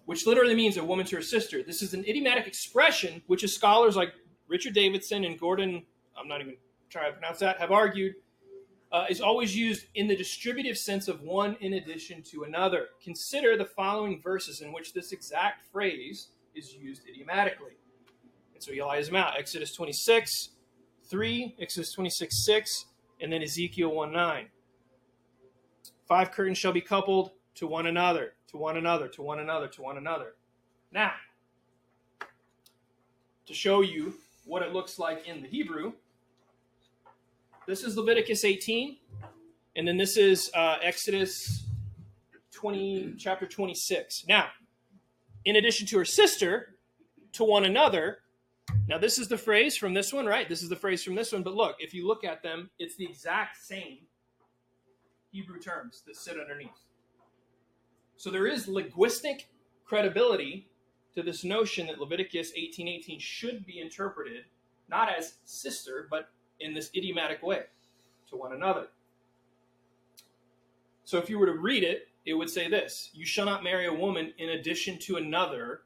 [0.06, 1.64] which literally means a woman to her sister.
[1.64, 4.14] This is an idiomatic expression, which is scholars like
[4.48, 5.84] Richard Davidson and Gordon,
[6.18, 6.56] I'm not even
[6.90, 8.16] trying to pronounce that, have argued
[8.92, 12.88] uh, is always used in the distributive sense of one in addition to another.
[13.04, 17.78] Consider the following verses in which this exact phrase is used idiomatically.
[18.54, 20.50] And so he lies them out Exodus 26,
[21.10, 22.86] 3, Exodus 26, 6,
[23.22, 24.46] and then Ezekiel 1, 9.
[26.08, 29.82] Five curtains shall be coupled to one another, to one another, to one another, to
[29.82, 30.34] one another.
[30.92, 31.14] Now,
[33.46, 34.14] to show you
[34.52, 35.94] what it looks like in the Hebrew,
[37.68, 38.98] this is Leviticus 18,
[39.78, 41.64] and then this is uh, Exodus
[42.52, 44.26] 20, chapter 26.
[44.28, 44.48] Now,
[45.46, 46.76] in addition to her sister,
[47.32, 48.18] to one another.
[48.90, 50.50] Now, this is the phrase from this one, right?
[50.50, 51.44] This is the phrase from this one.
[51.44, 54.00] But look, if you look at them, it's the exact same
[55.32, 56.70] Hebrew terms that sit underneath.
[58.18, 59.48] So there is linguistic
[59.86, 60.68] credibility
[61.16, 64.46] to this notion that Leviticus 18:18 should be interpreted
[64.92, 67.64] not as sister, but in this idiomatic way
[68.30, 68.90] to one another.
[71.06, 73.88] So if you were to read it, it would say this You shall not marry
[73.88, 75.82] a woman in addition to another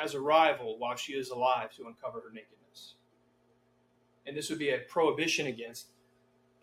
[0.00, 2.94] as a rival while she is alive to uncover her nakedness.
[4.26, 5.88] And this would be a prohibition against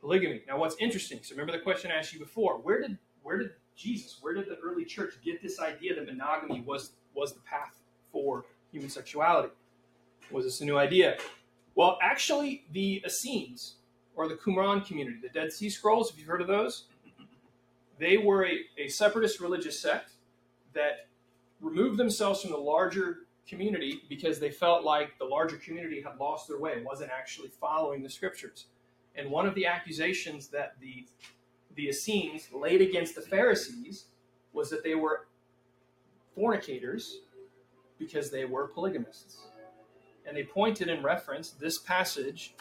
[0.01, 0.43] polygamy.
[0.47, 3.51] Now, what's interesting, so remember the question I asked you before where did, where did
[3.75, 7.79] Jesus, where did the early church get this idea that monogamy was, was the path
[8.13, 9.49] for human sexuality?
[10.31, 11.17] Was this a new idea?
[11.75, 13.75] Well, actually, the Essenes,
[14.15, 16.85] or the Qumran community, the Dead Sea Scrolls, if you've heard of those,
[17.99, 20.11] they were a, a separatist religious sect
[20.73, 21.07] that
[21.59, 26.47] removed themselves from the larger community because they felt like the larger community had lost
[26.47, 28.67] their way, wasn't actually following the scriptures.
[29.15, 31.05] And one of the accusations that the
[31.75, 34.05] the Essenes laid against the Pharisees
[34.53, 35.25] was that they were
[36.35, 37.21] fornicators
[37.99, 39.37] because they were polygamists
[40.25, 42.55] and they pointed and referenced this passage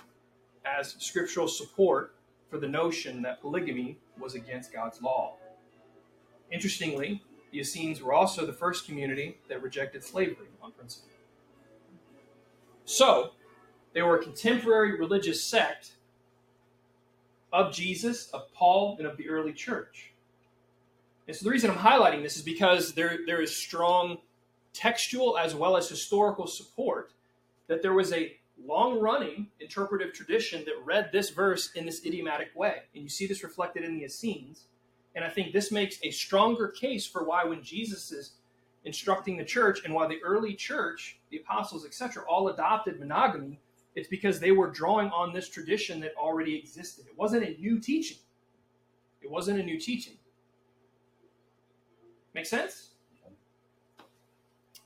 [0.65, 2.15] as scriptural support
[2.49, 5.37] for the notion that polygamy was against God's law.
[6.51, 11.09] Interestingly, the Essenes were also the first community that rejected slavery on principle.
[12.85, 13.33] So,
[13.95, 15.93] they were a contemporary religious sect
[17.53, 20.13] of Jesus, of Paul, and of the early church.
[21.29, 24.19] And so the reason I'm highlighting this is because there, there is strong
[24.73, 27.13] textual as well as historical support
[27.69, 32.49] that there was a long running interpretive tradition that read this verse in this idiomatic
[32.55, 32.83] way.
[32.95, 34.67] And you see this reflected in the Essenes.
[35.15, 38.33] And I think this makes a stronger case for why, when Jesus is
[38.85, 43.61] instructing the church and why the early church, the apostles, etc., all adopted monogamy,
[43.95, 47.07] it's because they were drawing on this tradition that already existed.
[47.07, 48.19] It wasn't a new teaching.
[49.21, 50.15] It wasn't a new teaching.
[52.35, 52.92] Make sense?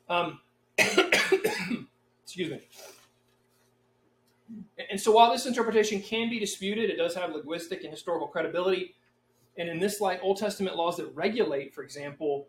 [0.08, 0.40] Um,
[0.78, 2.60] Excuse me.
[4.90, 8.94] And so while this interpretation can be disputed, it does have linguistic and historical credibility.
[9.58, 12.48] And in this light, Old Testament laws that regulate, for example,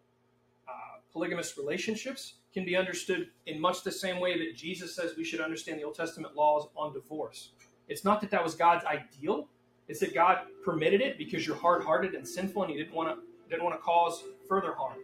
[0.68, 5.24] uh, polygamous relationships can be understood in much the same way that Jesus says we
[5.24, 7.52] should understand the Old Testament laws on divorce.
[7.88, 9.48] It's not that that was God's ideal,
[9.88, 13.10] it's that God permitted it because you're hard hearted and sinful and He didn't want
[13.10, 14.98] to Didn't want to cause further harm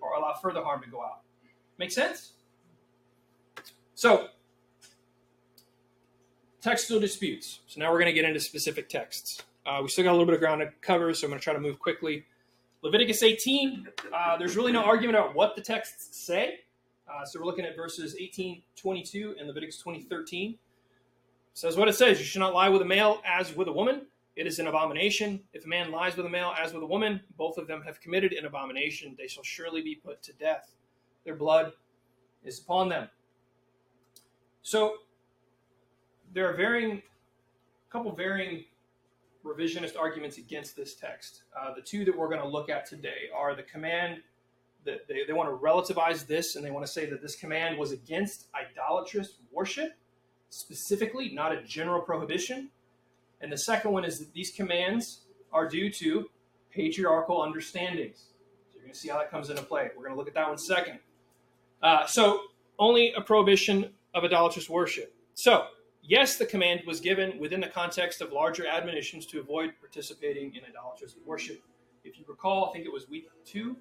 [0.00, 1.21] or allow further harm to go out.
[1.78, 2.32] Make sense?
[3.94, 4.28] So,
[6.60, 7.60] textual disputes.
[7.66, 9.42] So now we're going to get into specific texts.
[9.66, 11.44] Uh, we still got a little bit of ground to cover, so I'm going to
[11.44, 12.24] try to move quickly.
[12.82, 16.60] Leviticus 18, uh, there's really no argument about what the texts say.
[17.06, 20.50] Uh, so we're looking at verses 18, 22, and Leviticus 20, 13.
[20.50, 20.58] It
[21.54, 24.06] says what it says You should not lie with a male as with a woman.
[24.34, 25.40] It is an abomination.
[25.52, 28.00] If a man lies with a male as with a woman, both of them have
[28.00, 29.14] committed an abomination.
[29.18, 30.74] They shall surely be put to death.
[31.24, 31.72] Their blood
[32.44, 33.08] is upon them.
[34.62, 34.94] So
[36.32, 37.02] there are varying,
[37.88, 38.64] a couple varying
[39.44, 41.42] revisionist arguments against this text.
[41.58, 44.18] Uh, the two that we're going to look at today are the command
[44.84, 47.78] that they, they want to relativize this and they want to say that this command
[47.78, 49.92] was against idolatrous worship,
[50.50, 52.70] specifically, not a general prohibition.
[53.40, 56.30] And the second one is that these commands are due to
[56.70, 58.28] patriarchal understandings.
[58.70, 59.90] So you're going to see how that comes into play.
[59.96, 60.98] We're going to look at that one second.
[61.82, 62.42] Uh, so,
[62.78, 65.14] only a prohibition of idolatrous worship.
[65.34, 65.66] So,
[66.02, 70.62] yes, the command was given within the context of larger admonitions to avoid participating in
[70.64, 71.62] idolatrous worship.
[72.04, 73.76] If you recall, I think it was week two,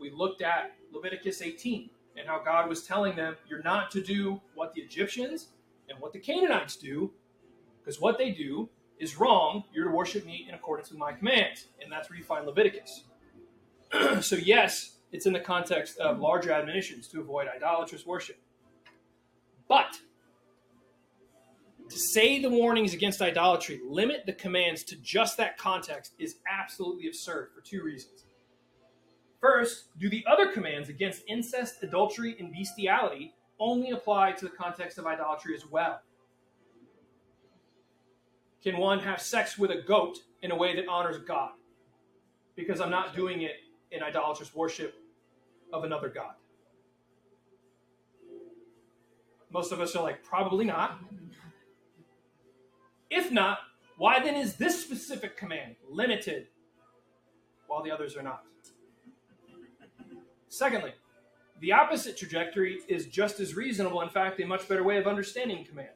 [0.00, 4.40] we looked at Leviticus 18 and how God was telling them, you're not to do
[4.54, 5.48] what the Egyptians
[5.88, 7.12] and what the Canaanites do,
[7.80, 9.64] because what they do is wrong.
[9.72, 11.66] You're to worship me in accordance with my commands.
[11.82, 13.04] And that's where you find Leviticus.
[14.20, 18.38] so, yes, it's in the context of larger admonitions to avoid idolatrous worship.
[19.68, 19.98] But
[21.88, 27.08] to say the warnings against idolatry limit the commands to just that context is absolutely
[27.08, 28.24] absurd for two reasons.
[29.40, 34.98] First, do the other commands against incest, adultery, and bestiality only apply to the context
[34.98, 36.00] of idolatry as well?
[38.62, 41.52] Can one have sex with a goat in a way that honors God?
[42.54, 43.56] Because I'm not doing it
[43.90, 44.94] in idolatrous worship
[45.72, 46.34] of another God.
[49.52, 51.00] Most of us are like, probably not.
[53.10, 53.58] If not,
[53.96, 56.46] why then is this specific command limited
[57.66, 58.44] while the others are not?
[60.48, 60.92] Secondly,
[61.60, 65.64] the opposite trajectory is just as reasonable, in fact, a much better way of understanding
[65.64, 65.90] command.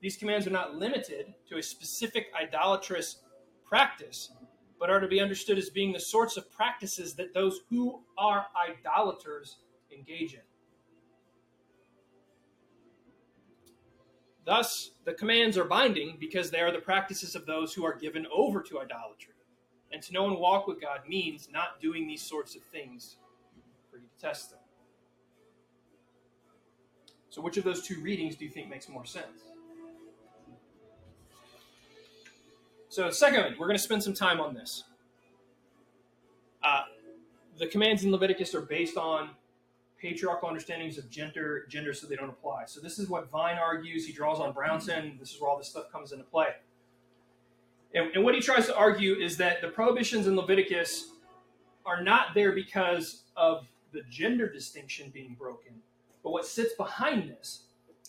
[0.00, 3.20] These commands are not limited to a specific idolatrous
[3.64, 4.30] practice,
[4.78, 8.46] but are to be understood as being the sorts of practices that those who are
[8.68, 9.56] idolaters
[9.92, 10.40] engage in.
[14.44, 18.26] Thus, the commands are binding because they are the practices of those who are given
[18.32, 19.34] over to idolatry.
[19.92, 23.16] And to know and walk with God means not doing these sorts of things
[23.90, 24.60] for you to test them.
[27.28, 29.42] So, which of those two readings do you think makes more sense?
[32.96, 34.84] So, secondly, we're going to spend some time on this.
[36.62, 36.84] Uh,
[37.58, 39.28] the commands in Leviticus are based on
[40.00, 42.64] patriarchal understandings of gender, gender, so they don't apply.
[42.64, 44.06] So this is what Vines argues.
[44.06, 45.18] He draws on Brownson.
[45.20, 46.54] This is where all this stuff comes into play.
[47.94, 51.10] And, and what he tries to argue is that the prohibitions in Leviticus
[51.84, 55.74] are not there because of the gender distinction being broken,
[56.24, 57.64] but what sits behind this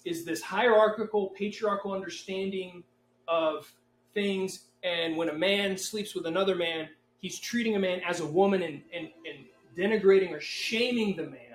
[0.06, 2.86] is this hierarchical, patriarchal understanding
[3.28, 3.70] of
[4.14, 4.67] things.
[4.84, 8.62] And when a man sleeps with another man, he's treating a man as a woman
[8.62, 11.48] and, and, and denigrating or shaming the man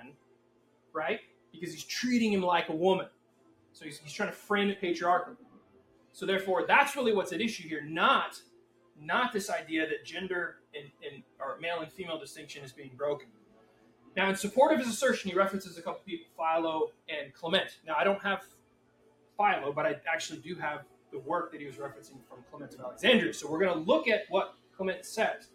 [0.93, 1.19] right?
[1.51, 3.07] Because he's treating him like a woman.
[3.73, 5.35] So he's, he's trying to frame it patriarchally.
[6.11, 8.39] So therefore, that's really what's at issue here, not
[9.01, 13.27] not this idea that gender and, and or male and female distinction is being broken.
[14.15, 17.79] Now, in support of his assertion, he references a couple people, Philo and Clement.
[17.87, 18.43] Now, I don't have
[19.35, 22.81] Philo, but I actually do have the work that he was referencing from Clement of
[22.81, 23.33] Alexandria.
[23.33, 25.47] So we're going to look at what Clement says.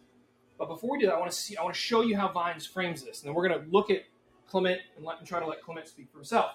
[0.57, 2.33] But before we do that, I want to see, I want to show you how
[2.33, 4.05] Vines frames this, and then we're going to look at
[4.49, 6.51] Clement and, let, and try to let Clement speak for himself.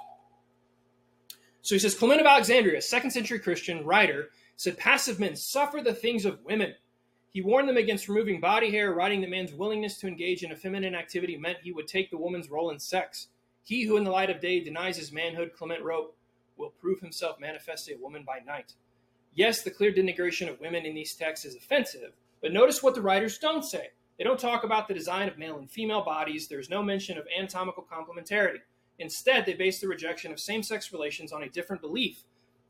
[1.61, 5.79] So he says Clement of Alexandria, a second century Christian writer, said passive men suffer
[5.81, 6.73] the things of women.
[7.31, 10.55] He warned them against removing body hair, writing that man's willingness to engage in a
[10.55, 13.27] feminine activity meant he would take the woman's role in sex.
[13.63, 16.13] He who in the light of day denies his manhood, Clement wrote,
[16.57, 18.73] will prove himself manifestly a woman by night.
[19.36, 22.11] Yes, the clear denigration of women in these texts is offensive,
[22.41, 23.89] but notice what the writers don't say.
[24.17, 26.47] They don't talk about the design of male and female bodies.
[26.47, 28.59] There's no mention of anatomical complementarity.
[28.99, 32.23] Instead, they base the rejection of same sex relations on a different belief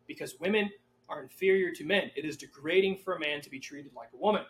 [0.07, 0.71] because women
[1.09, 2.11] are inferior to men.
[2.15, 4.45] It is degrading for a man to be treated like a woman.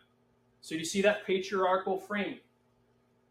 [0.61, 2.39] So, you see that patriarchal framing?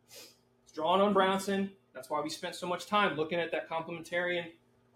[0.08, 1.70] It's drawn on Brownson.
[1.94, 4.46] That's why we spent so much time looking at that complementarian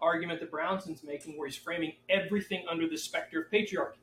[0.01, 3.99] argument that Brownson's making, where he's framing everything under the specter of patriarchy.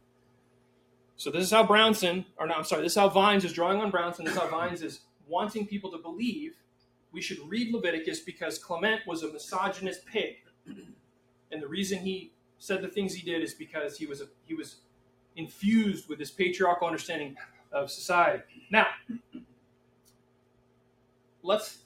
[1.15, 3.79] So this is how Brownson, or no, I'm sorry, this is how Vines is drawing
[3.79, 4.25] on Brownson.
[4.25, 6.55] This is how Vines is wanting people to believe
[7.11, 10.37] we should read Leviticus because Clement was a misogynist pig.
[11.51, 14.55] And the reason he said the things he did is because he was a, he
[14.55, 14.77] was
[15.35, 17.35] infused with this patriarchal understanding
[17.71, 18.43] of society.
[18.71, 18.87] Now,
[21.43, 21.79] let's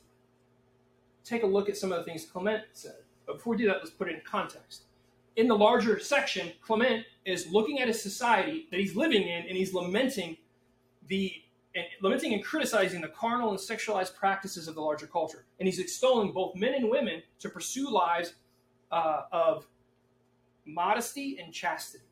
[1.26, 2.96] take a look at some of the things Clement said.
[3.28, 4.84] But before we do that, let's put it in context.
[5.36, 9.56] In the larger section, Clement is looking at a society that he's living in and
[9.56, 10.38] he's lamenting
[11.08, 11.32] the
[11.76, 15.46] and lamenting and criticizing the carnal and sexualized practices of the larger culture.
[15.60, 18.34] And he's extolling both men and women to pursue lives
[18.92, 19.68] uh, of
[20.66, 22.06] modesty and chastity.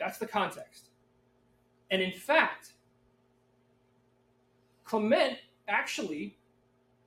[0.00, 0.88] That's the context.
[1.92, 2.72] And in fact,
[4.84, 6.36] Clement actually,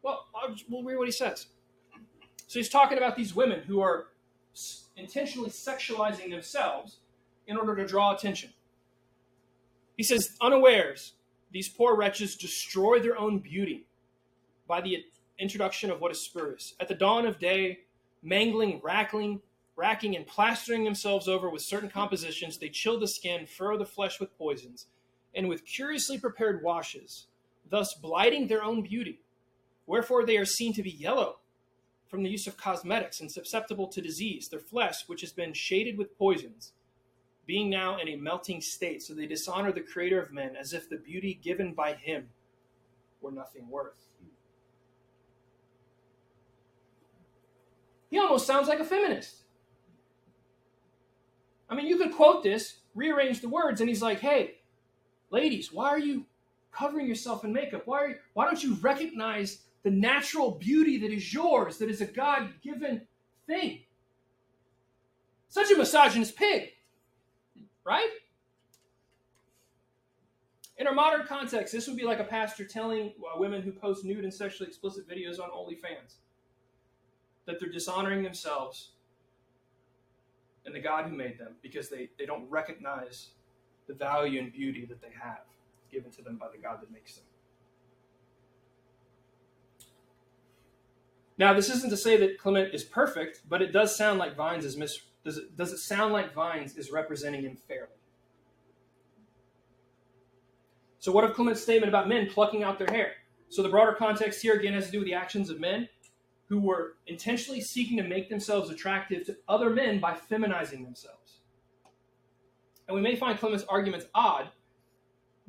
[0.02, 1.48] well, I'll, we'll read what he says.
[2.56, 4.06] So he's talking about these women who are
[4.96, 7.00] intentionally sexualizing themselves
[7.48, 8.52] in order to draw attention.
[9.98, 11.16] He says, unawares,
[11.52, 13.88] these poor wretches destroy their own beauty
[14.70, 15.04] by the
[15.38, 16.76] introduction of what is spurious.
[16.80, 17.80] At the dawn of day,
[18.24, 19.42] mangling, rackling,
[19.76, 24.18] racking, and plastering themselves over with certain compositions, they chill the skin, furrow the flesh
[24.18, 24.86] with poisons,
[25.36, 27.28] and with curiously prepared washes,
[27.70, 29.20] thus blighting their own beauty.
[29.86, 31.40] Wherefore they are seen to be yellow
[32.16, 35.98] from the use of cosmetics and susceptible to disease, their flesh, which has been shaded
[35.98, 36.72] with poisons
[37.46, 40.90] being now in a melting state, so they dishonor the Creator of men as if
[40.90, 42.30] the beauty given by Him
[43.20, 44.00] were nothing worth.
[48.10, 49.44] He almost sounds like a feminist.
[51.70, 54.56] I mean, you could quote this, rearrange the words, and he's like, hey,
[55.32, 56.26] ladies, why are you
[56.72, 57.82] covering yourself in makeup?
[57.84, 62.06] Why, you, why don't you recognize the natural beauty that is yours, that is a
[62.06, 63.08] God given
[63.48, 63.84] thing?
[65.48, 66.74] Such a misogynist pig
[67.86, 68.10] right?
[70.78, 74.04] In our modern context, this would be like a pastor telling uh, women who post
[74.04, 76.16] nude and sexually explicit videos on OnlyFans
[77.46, 78.92] that they're dishonoring themselves
[80.66, 83.30] and the God who made them because they, they don't recognize
[83.88, 85.46] the value and beauty that they have
[85.92, 87.24] given to them by the God that makes them.
[91.38, 94.64] Now, this isn't to say that Clement is perfect, but it does sound like Vines
[94.64, 97.90] is mis- does it, does it sound like Vines is representing him fairly?
[101.00, 103.14] So, what of Clement's statement about men plucking out their hair?
[103.50, 105.90] So, the broader context here again has to do with the actions of men
[106.48, 111.40] who were intentionally seeking to make themselves attractive to other men by feminizing themselves.
[112.88, 114.50] And we may find Clement's arguments odd,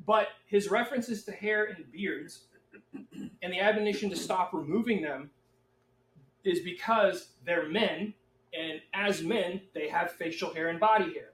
[0.05, 2.45] but his references to hair and beards
[3.41, 5.29] and the admonition to stop removing them
[6.43, 8.13] is because they're men
[8.57, 11.31] and as men, they have facial hair and body hair.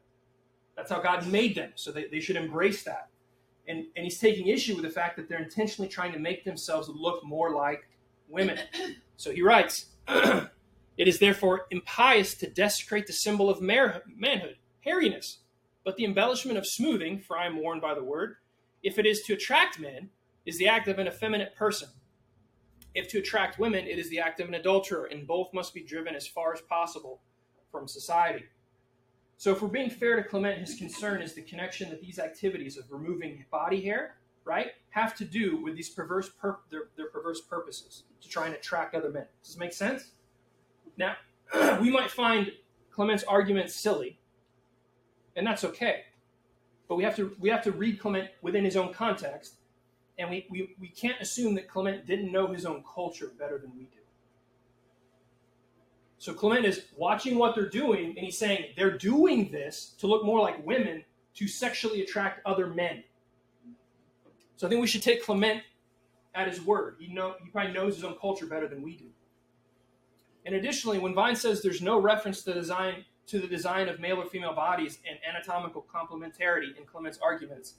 [0.75, 1.71] That's how God made them.
[1.75, 3.09] So they, they should embrace that.
[3.67, 6.89] And, and he's taking issue with the fact that they're intentionally trying to make themselves
[6.89, 7.87] look more like
[8.27, 8.59] women.
[9.15, 15.37] So he writes It is therefore impious to desecrate the symbol of manhood, hairiness,
[15.85, 18.37] but the embellishment of smoothing, for I am warned by the word,
[18.81, 20.09] if it is to attract men,
[20.45, 21.89] is the act of an effeminate person
[22.95, 25.81] if to attract women, it is the act of an adulterer, and both must be
[25.81, 27.21] driven as far as possible
[27.71, 28.45] from society.
[29.37, 32.77] So, if we're being fair to Clement, his concern is the connection that these activities
[32.77, 37.41] of removing body hair, right, have to do with these perverse pur- their, their perverse
[37.41, 39.25] purposes to try and attract other men.
[39.41, 40.11] Does this make sense?
[40.97, 41.15] Now,
[41.81, 42.51] we might find
[42.91, 44.19] Clement's argument silly,
[45.35, 46.03] and that's okay.
[46.87, 49.55] But we have to we have to read Clement within his own context
[50.17, 53.75] and we, we, we can't assume that Clement didn't know his own culture better than
[53.75, 53.99] we do.
[56.17, 60.23] So Clement is watching what they're doing, and he's saying they're doing this to look
[60.23, 61.03] more like women
[61.35, 63.03] to sexually attract other men.
[64.55, 65.61] So I think we should take Clement
[66.35, 66.95] at his word.
[66.99, 69.07] He know he probably knows his own culture better than we do.
[70.45, 73.99] And additionally, when Vines says there's no reference to the design to the design of
[73.99, 77.75] male or female bodies and anatomical complementarity in Clement's arguments,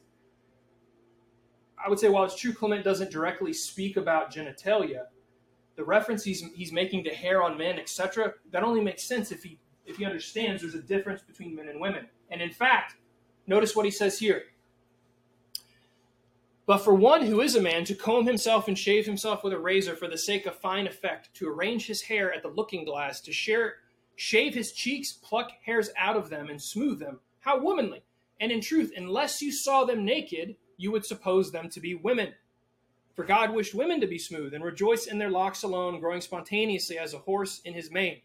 [1.83, 5.07] I would say while it's true Clement doesn't directly speak about genitalia,
[5.77, 9.43] the reference he's, he's making to hair on men, etc., that only makes sense if
[9.43, 12.07] he if he understands there's a difference between men and women.
[12.31, 12.97] And in fact,
[13.47, 14.45] notice what he says here.
[16.67, 19.59] But for one who is a man to comb himself and shave himself with a
[19.59, 23.21] razor for the sake of fine effect, to arrange his hair at the looking glass,
[23.23, 23.75] to share,
[24.17, 28.03] shave his cheeks, pluck hairs out of them, and smooth them, how womanly!
[28.41, 32.35] And in truth, unless you saw them naked, you would suppose them to be women.
[33.15, 36.99] For God wished women to be smooth and rejoice in their locks alone, growing spontaneously
[36.99, 38.21] as a horse in his mane,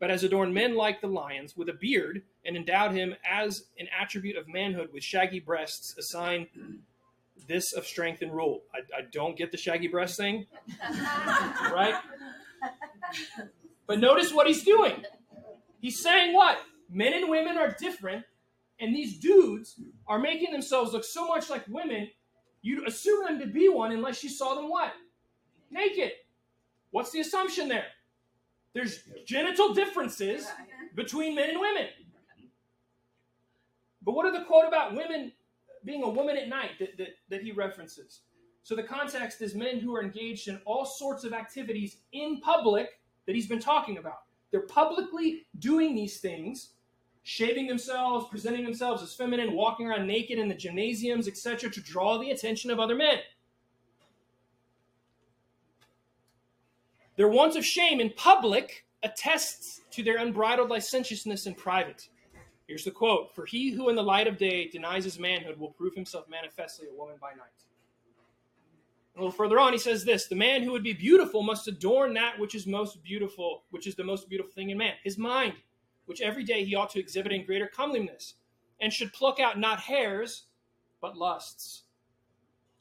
[0.00, 3.86] but has adorned men like the lions with a beard, and endowed him as an
[3.98, 6.48] attribute of manhood with shaggy breasts, a sign
[7.46, 8.62] this of strength and rule.
[8.74, 10.46] I, I don't get the shaggy breast thing,
[10.90, 11.94] right?
[13.86, 15.04] But notice what he's doing.
[15.80, 16.58] He's saying what?
[16.90, 18.24] Men and women are different,
[18.80, 22.08] and these dudes are making themselves look so much like women,
[22.62, 24.92] you'd assume them to be one unless you saw them what?
[25.70, 26.12] Naked.
[26.90, 27.86] What's the assumption there?
[28.74, 30.46] There's genital differences
[30.94, 31.86] between men and women.
[34.02, 35.32] But what are the quote about women
[35.84, 38.20] being a woman at night that, that, that he references?
[38.62, 43.00] So the context is men who are engaged in all sorts of activities in public
[43.26, 44.18] that he's been talking about.
[44.50, 46.70] They're publicly doing these things,
[47.26, 52.18] shaving themselves, presenting themselves as feminine, walking around naked in the gymnasiums, etc., to draw
[52.18, 53.18] the attention of other men.
[57.16, 62.08] Their want of shame in public attests to their unbridled licentiousness in private.
[62.68, 65.72] Here's the quote For he who in the light of day denies his manhood will
[65.72, 67.64] prove himself manifestly a woman by night.
[69.16, 72.14] A little further on, he says this The man who would be beautiful must adorn
[72.14, 75.54] that which is most beautiful, which is the most beautiful thing in man, his mind,
[76.06, 78.34] which every day he ought to exhibit in greater comeliness,
[78.80, 80.44] and should pluck out not hairs,
[81.00, 81.82] but lusts.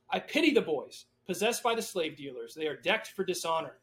[0.10, 2.54] I pity the boys, possessed by the slave dealers.
[2.56, 3.78] They are decked for dishonor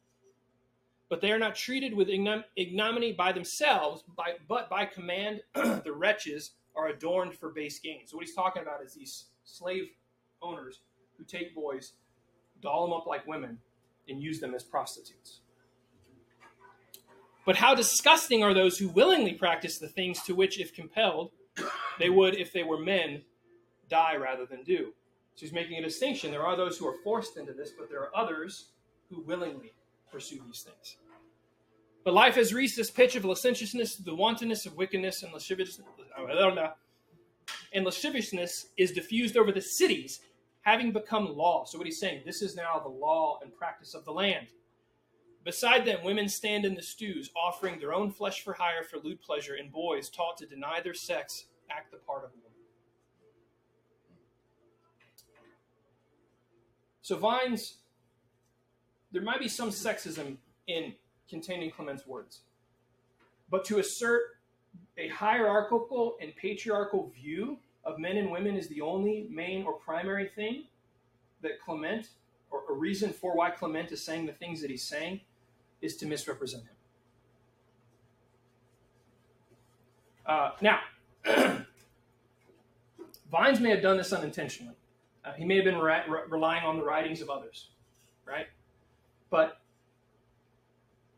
[1.12, 4.02] but they are not treated with ignom- ignominy by themselves,
[4.48, 8.06] but by command, the wretches are adorned for base gain.
[8.06, 9.90] So, what he's talking about is these slave
[10.40, 10.80] owners
[11.18, 11.92] who take boys,
[12.62, 13.58] doll them up like women,
[14.08, 15.41] and use them as prostitutes.
[17.44, 21.32] But how disgusting are those who willingly practice the things to which, if compelled,
[21.98, 23.22] they would, if they were men,
[23.88, 24.92] die rather than do.
[25.34, 26.30] So he's making a distinction.
[26.30, 28.68] There are those who are forced into this, but there are others
[29.10, 29.72] who willingly
[30.10, 30.96] pursue these things.
[32.04, 35.86] But life has reached this pitch of licentiousness, the wantonness of wickedness, and lasciviousness,
[37.72, 40.20] and lasciviousness is diffused over the cities,
[40.62, 41.64] having become law.
[41.64, 44.48] So, what he's saying, this is now the law and practice of the land.
[45.44, 49.20] Beside them, women stand in the stews, offering their own flesh for hire for lewd
[49.20, 52.52] pleasure, and boys, taught to deny their sex, act the part of a woman.
[57.00, 57.78] So, Vines,
[59.10, 60.36] there might be some sexism
[60.68, 60.94] in
[61.28, 62.42] containing Clement's words.
[63.50, 64.22] But to assert
[64.96, 70.28] a hierarchical and patriarchal view of men and women is the only main or primary
[70.28, 70.64] thing
[71.42, 72.10] that Clement,
[72.50, 75.20] or a reason for why Clement is saying the things that he's saying,
[75.82, 76.76] is to misrepresent him.
[80.24, 80.78] Uh, now,
[83.30, 84.76] Vines may have done this unintentionally.
[85.24, 87.70] Uh, he may have been re- re- relying on the writings of others,
[88.26, 88.46] right?
[89.30, 89.58] But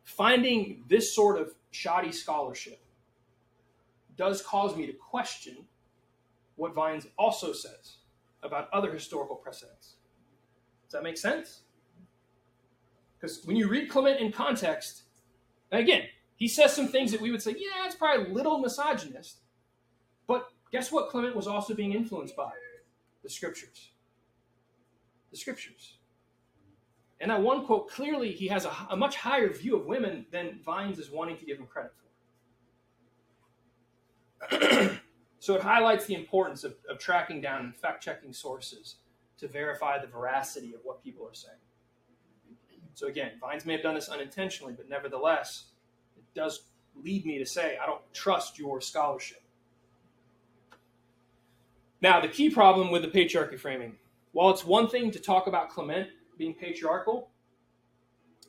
[0.05, 2.81] finding this sort of shoddy scholarship
[4.17, 5.57] does cause me to question
[6.57, 7.97] what Vines also says
[8.43, 9.95] about other historical precedents.
[10.85, 11.62] Does that make sense?
[13.25, 15.05] Because when you read Clement in context,
[15.72, 16.03] again,
[16.37, 19.39] he says some things that we would say, yeah, it's probably a little misogynist.
[20.27, 22.51] But guess what Clement was also being influenced by?
[23.22, 23.93] The scriptures.
[25.31, 25.97] The scriptures.
[27.18, 30.61] And that one quote, clearly he has a, a much higher view of women than
[30.62, 31.93] Vines is wanting to give him credit
[34.51, 35.01] for.
[35.39, 38.97] so it highlights the importance of, of tracking down and fact checking sources
[39.39, 41.57] to verify the veracity of what people are saying.
[42.95, 45.67] So again, Vines may have done this unintentionally, but nevertheless,
[46.17, 46.63] it does
[46.95, 49.43] lead me to say I don't trust your scholarship.
[52.01, 53.97] Now, the key problem with the patriarchy framing,
[54.33, 57.31] while it's one thing to talk about Clement being patriarchal.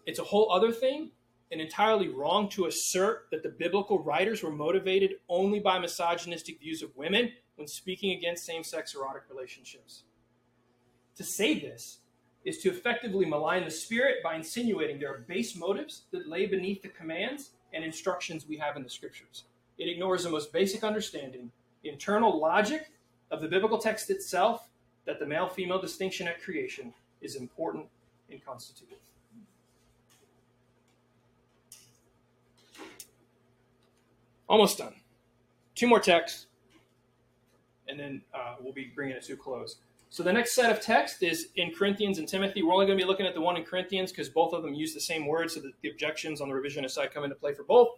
[0.06, 1.12] It's a whole other thing
[1.52, 6.82] and entirely wrong to assert that the biblical writers were motivated only by misogynistic views
[6.82, 10.04] of women when speaking against same sex erotic relationships.
[11.16, 12.00] To say this
[12.46, 16.82] is to effectively malign the spirit by insinuating there are base motives that lay beneath
[16.82, 19.43] the commands and instructions we have in the scriptures.
[19.78, 21.52] It ignores the most basic understanding,
[21.84, 22.91] internal logic
[23.32, 24.70] of the biblical text itself,
[25.06, 27.86] that the male female distinction at creation is important
[28.30, 29.00] and constitutive.
[34.48, 34.93] Almost done.
[35.74, 36.46] Two more texts,
[37.88, 39.78] and then uh, we'll be bringing it to a close.
[40.16, 42.63] So the next set of text is in Corinthians and Timothy.
[42.63, 44.74] We're only going to be looking at the one in Corinthians because both of them
[44.74, 47.53] use the same words, so that the objections on the revisionist side come into play
[47.53, 47.89] for both.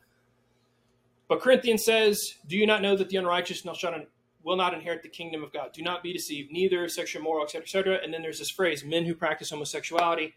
[1.28, 5.44] But Corinthians says, "Do you not know that the unrighteous will not inherit the kingdom
[5.44, 5.74] of God.
[5.74, 8.00] Do not be deceived, neither sexual moral, etc., etc.
[8.04, 10.34] And then there's this phrase, men who practice homosexuality.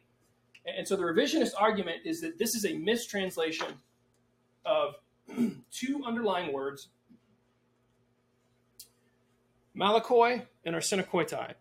[0.66, 3.80] And so the revisionist argument is that this is a mistranslation
[4.66, 4.96] of
[5.72, 6.88] two underlying words,
[9.74, 11.54] malakoi and arsenokoitai.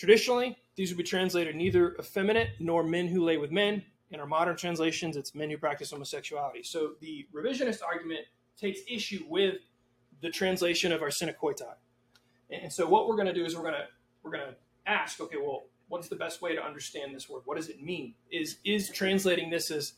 [0.00, 3.84] Traditionally, these would be translated neither effeminate nor men who lay with men.
[4.10, 6.62] In our modern translations, it's men who practice homosexuality.
[6.62, 8.20] So the revisionist argument
[8.58, 9.56] takes issue with
[10.22, 11.74] the translation of arsenokoitai.
[12.48, 13.88] And so what we're going to do is we're going to
[14.22, 14.54] we're going to
[14.86, 17.42] ask, okay, well, what's the best way to understand this word?
[17.44, 18.14] What does it mean?
[18.32, 19.92] Is is translating this as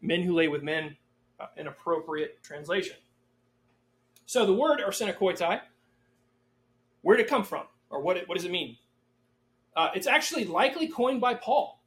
[0.00, 0.96] men who lay with men
[1.38, 2.96] uh, an appropriate translation?
[4.24, 5.60] So the word arsenokoitai,
[7.02, 8.78] where did it come from, or what what does it mean?
[9.76, 11.82] Uh, it's actually likely coined by Paul.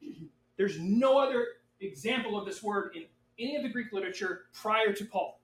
[0.57, 1.47] There's no other
[1.81, 3.05] example of this word in
[3.39, 5.41] any of the Greek literature prior to Paul.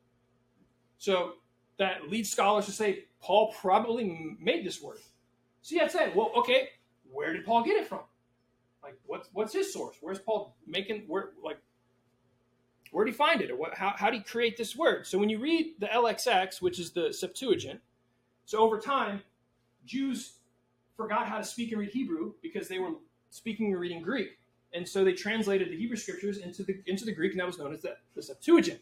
[0.98, 1.34] So
[1.78, 4.98] that leads scholars to say Paul probably made this word.
[5.62, 6.70] So you have to say, well, okay,
[7.12, 8.02] where did Paul get it from?
[8.84, 9.96] Like, what's what's his source?
[10.00, 11.58] Where's Paul making where like
[12.92, 13.76] where did he find it, or what?
[13.76, 15.08] How how did he create this word?
[15.08, 17.82] So when you read the LXX, which is the Septuagint,
[18.46, 19.24] so over time,
[19.86, 20.34] Jews
[20.96, 22.94] forgot how to speak and read Hebrew because they were
[23.30, 24.38] speaking and reading Greek,
[24.74, 27.58] and so they translated the Hebrew scriptures into the into the Greek, and that was
[27.60, 28.82] known as the, the Septuagint.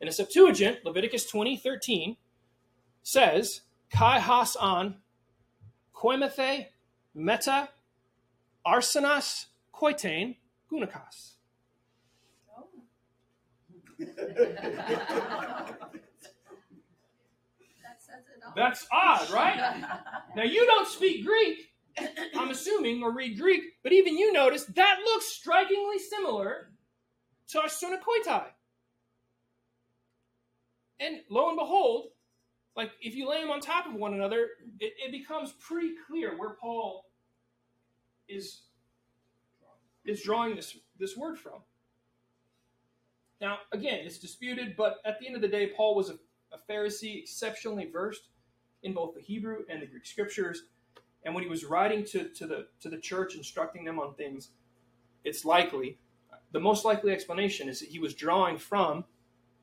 [0.00, 2.16] In the Septuagint, Leviticus twenty thirteen
[3.02, 4.96] says, "Kai has an
[5.94, 6.66] koimethe
[7.14, 7.70] meta
[8.66, 10.36] arsenas koitain
[10.70, 11.34] gunakas."
[12.56, 12.66] Oh,
[17.82, 18.41] that says it all.
[18.56, 19.82] That's odd, right?
[20.36, 21.72] Now you don't speak Greek,
[22.36, 26.72] I'm assuming, or read Greek, but even you notice that looks strikingly similar
[27.48, 28.44] to arsenokoitai.
[31.00, 32.08] And lo and behold,
[32.76, 34.48] like if you lay them on top of one another,
[34.80, 37.10] it, it becomes pretty clear where Paul
[38.28, 38.62] is
[40.04, 41.60] is drawing this this word from.
[43.40, 46.14] Now, again, it's disputed, but at the end of the day, Paul was a,
[46.52, 48.28] a Pharisee, exceptionally versed
[48.82, 50.62] in both the Hebrew and the Greek scriptures.
[51.24, 54.50] And when he was writing to, to the to the church, instructing them on things,
[55.24, 55.98] it's likely
[56.52, 59.04] the most likely explanation is that he was drawing from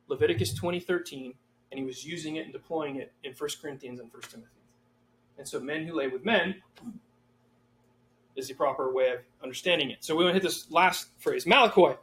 [0.07, 1.35] Leviticus 20:13
[1.71, 4.49] and he was using it and deploying it in 1 Corinthians and 1 Timothy.
[5.37, 6.55] And so men who lay with men
[8.35, 10.03] is the proper way of understanding it.
[10.03, 11.97] So we want to hit this last phrase, Malakoi.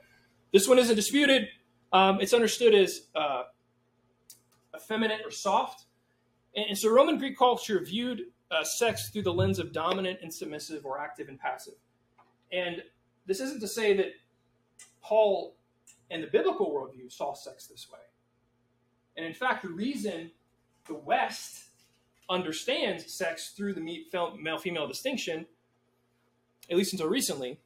[0.53, 1.49] This one isn't disputed.
[1.93, 3.45] Um, it's understood as uh,
[4.75, 5.87] effeminate or soft.
[6.57, 10.33] And, and so Roman Greek culture viewed uh, sex through the lens of dominant and
[10.33, 11.75] submissive or active and passive.
[12.53, 12.83] And
[13.27, 14.13] this isn't to say that
[15.03, 15.55] Paul
[16.11, 17.99] and the biblical worldview saw sex this way.
[19.17, 20.31] And in fact, the reason
[20.87, 21.65] the West
[22.29, 24.05] understands sex through the
[24.41, 25.47] male female distinction,
[26.71, 27.59] at least until recently,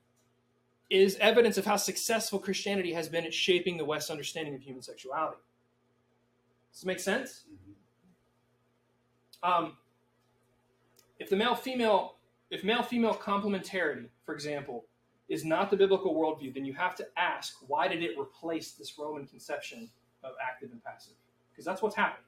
[0.89, 4.83] is evidence of how successful Christianity has been at shaping the West's understanding of human
[4.83, 5.39] sexuality.
[6.73, 7.45] Does this make sense?
[9.43, 9.77] Um,
[11.19, 12.17] if the male female
[12.51, 14.85] if male female complementarity, for example,
[15.29, 18.99] is not the biblical worldview, then you have to ask why did it replace this
[18.99, 19.89] Roman conception
[20.25, 21.15] of active and passive?
[21.53, 22.25] Because that's what's happened.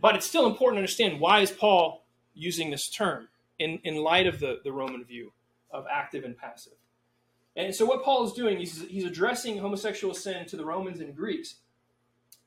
[0.00, 3.28] But it's still important to understand why is Paul using this term
[3.58, 5.32] in, in light of the, the Roman view
[5.70, 6.74] of active and passive.
[7.56, 11.16] And so what Paul is doing, he's, he's addressing homosexual sin to the Romans and
[11.16, 11.56] Greeks.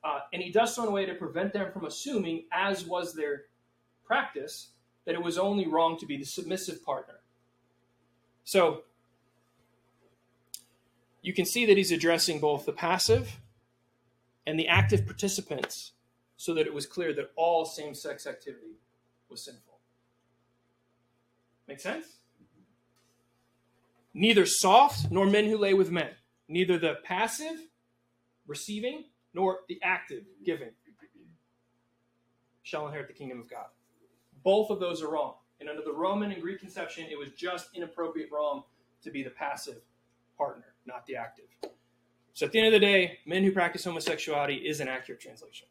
[0.04, 3.14] Uh, and he does so in a way to prevent them from assuming, as was
[3.14, 3.44] their
[4.06, 4.70] practice,
[5.06, 7.16] that it was only wrong to be the submissive partner.
[8.44, 8.84] So
[11.22, 13.40] you can see that he's addressing both the passive
[14.46, 15.94] and the active participants
[16.36, 18.76] so that it was clear that all same sex activity
[19.30, 19.80] was sinful.
[21.66, 22.06] Make sense?
[24.14, 26.10] Neither soft nor men who lay with men,
[26.50, 27.70] neither the passive
[28.46, 30.70] receiving nor the active giving
[32.64, 33.68] shall inherit the kingdom of God.
[34.44, 35.36] Both of those are wrong.
[35.60, 38.64] And under the Roman and Greek conception, it was just inappropriate wrong
[39.04, 39.82] to be the passive
[40.38, 41.46] partner, not the active.
[42.34, 45.68] So at the end of the day, men who practice homosexuality is an accurate translation.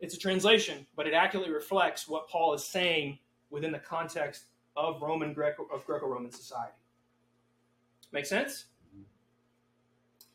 [0.00, 3.18] It's a translation, but it accurately reflects what Paul is saying
[3.50, 4.44] within the context
[4.76, 6.72] of Roman Greco of Greco-Roman society.
[8.12, 8.66] Make sense?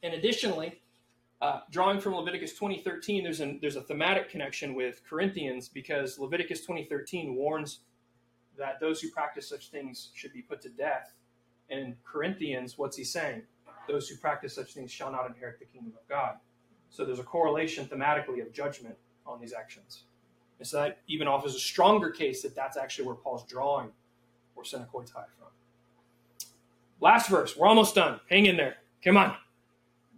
[0.04, 0.82] And additionally,
[1.44, 7.36] uh, drawing from Leviticus 2013, there's, there's a thematic connection with Corinthians because Leviticus 2013
[7.36, 7.80] warns
[8.58, 11.14] that those who practice such things should be put to death.
[11.70, 13.42] And in Corinthians, what's he saying?
[13.90, 16.38] Those who practice such things shall not inherit the kingdom of God.
[16.90, 18.96] So there's a correlation thematically of judgment
[19.28, 20.04] on these actions.
[20.60, 23.90] And so that even offers a stronger case that that's actually where Paul's drawing
[24.58, 25.48] arsenokoitai from.
[27.02, 27.58] Last verse.
[27.58, 28.22] We're almost done.
[28.30, 28.78] Hang in there.
[29.04, 29.36] Come on.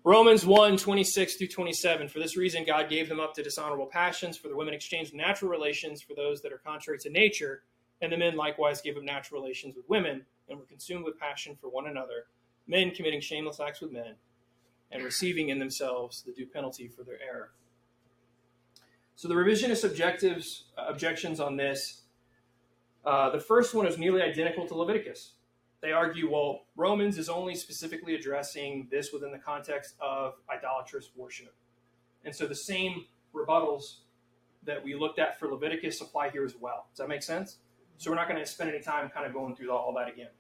[0.06, 2.08] Romans 1 26 through 27.
[2.10, 5.50] For this reason, God gave them up to dishonorable passions, for the women exchanged natural
[5.50, 7.64] relations for those that are contrary to nature
[8.02, 11.58] And the men likewise gave up natural relations with women and were consumed with passion
[11.60, 12.28] for one another,
[12.68, 14.14] men committing shameless acts with men
[14.92, 17.54] and receiving in themselves the due penalty for their error.
[19.16, 22.02] So the revisionist objectives uh, objections on this.
[23.04, 25.32] Uh, the first one is nearly identical to Leviticus.
[25.86, 31.54] They argue, well, Romans is only specifically addressing this within the context of idolatrous worship,
[32.24, 33.06] and so the same
[33.36, 33.98] rebuttals
[34.64, 36.88] that we looked at for Leviticus apply here as well.
[36.90, 37.60] Does that make sense?
[38.00, 40.32] So we're not going to spend any time kind of going through all that again.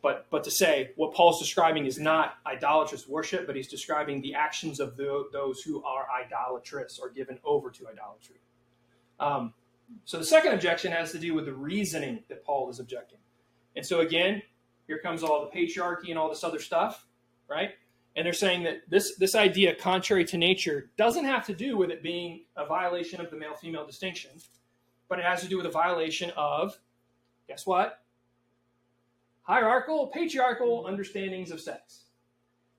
[0.00, 4.32] But but to say what Paul's describing is not idolatrous worship, but he's describing the
[4.32, 8.40] actions of the, those who are idolatrous or given over to idolatry.
[9.18, 9.52] Um,
[10.06, 13.18] so the second objection has to do with the reasoning that Paul is objecting.
[13.76, 14.42] And so again,
[14.86, 17.06] here comes all the patriarchy and all this other stuff,
[17.48, 17.70] right?
[18.16, 21.90] And they're saying that this this idea, contrary to nature, doesn't have to do with
[21.90, 24.30] it being a violation of the male female distinction,
[25.08, 26.76] but it has to do with a violation of,
[27.46, 28.00] guess what?
[29.50, 32.04] hierarchical, patriarchal understandings of sex.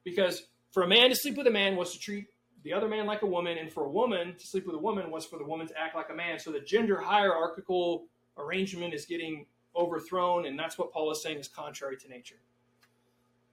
[0.05, 2.27] Because for a man to sleep with a man was to treat
[2.63, 5.09] the other man like a woman, and for a woman to sleep with a woman
[5.11, 6.39] was for the woman to act like a man.
[6.39, 8.05] So the gender hierarchical
[8.37, 12.39] arrangement is getting overthrown, and that's what Paul is saying is contrary to nature.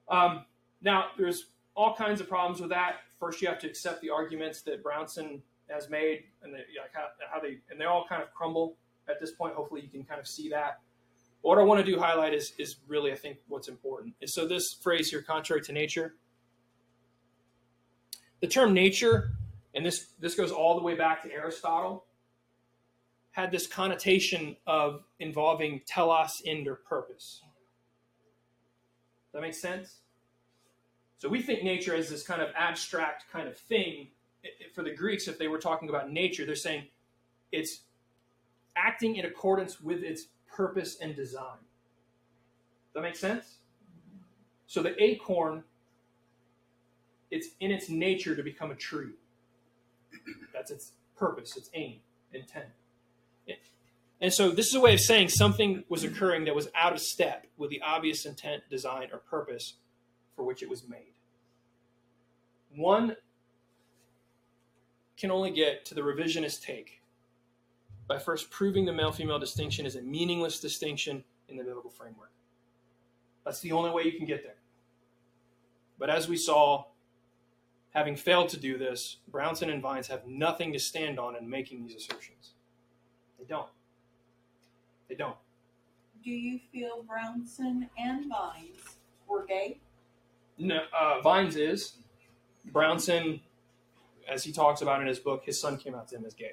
[0.08, 0.44] Um,
[0.82, 2.96] now, there's all kinds of problems with that.
[3.20, 6.60] First, you have to accept the arguments that Brownson has made, and the,
[7.30, 8.76] how they and they all kind of crumble
[9.08, 9.54] at this point.
[9.54, 10.80] Hopefully, you can kind of see that
[11.42, 14.14] what I want to do highlight is is really I think what's important.
[14.20, 16.14] And so this phrase here, contrary to nature.
[18.40, 19.32] The term nature,
[19.74, 22.04] and this this goes all the way back to Aristotle,
[23.38, 27.42] had this connotation of involving telos end or purpose.
[29.32, 29.98] That makes sense?
[31.18, 34.08] So we think nature is this kind of abstract kind of thing.
[34.74, 36.86] For the Greeks, if they were talking about nature, they're saying
[37.52, 37.82] it's
[38.74, 41.58] acting in accordance with its purpose and design.
[42.92, 43.58] That makes sense?
[44.66, 45.62] So the acorn,
[47.30, 49.12] it's in its nature to become a tree.
[50.52, 52.00] That's its purpose, its aim,
[52.32, 52.66] intent.
[54.20, 57.00] And so this is a way of saying something was occurring that was out of
[57.00, 59.74] step with the obvious intent, design, or purpose
[60.34, 61.14] for which it was made.
[62.74, 63.16] One
[65.16, 67.00] can only get to the revisionist take
[68.08, 72.32] by first proving the male female distinction is a meaningless distinction in the biblical framework.
[73.44, 74.56] That's the only way you can get there.
[75.98, 76.84] But as we saw,
[77.90, 81.86] having failed to do this, Brownson and Vines have nothing to stand on in making
[81.86, 82.54] these assertions.
[83.38, 83.68] They don't.
[85.08, 85.36] They don't.
[86.22, 89.78] Do you feel Brownson and Vines were gay?
[90.58, 91.94] No, uh, Vines is.
[92.72, 93.40] Brownson,
[94.28, 96.52] as he talks about in his book, his son came out to him as gay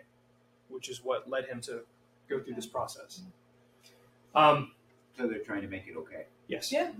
[0.69, 1.81] which is what led him to
[2.29, 3.21] go through this process.
[4.33, 4.71] Um,
[5.17, 6.25] so they're trying to make it okay.
[6.47, 6.71] Yes.
[6.71, 6.91] Yeah.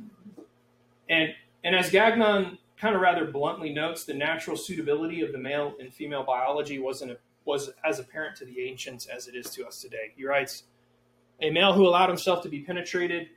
[1.10, 1.34] And
[1.64, 5.94] and as Gagnon kind of rather bluntly notes, the natural suitability of the male and
[5.94, 9.80] female biology wasn't a, was as apparent to the ancients as it is to us
[9.82, 10.12] today.
[10.16, 10.64] He writes,
[11.41, 13.30] a male who allowed himself to be penetrated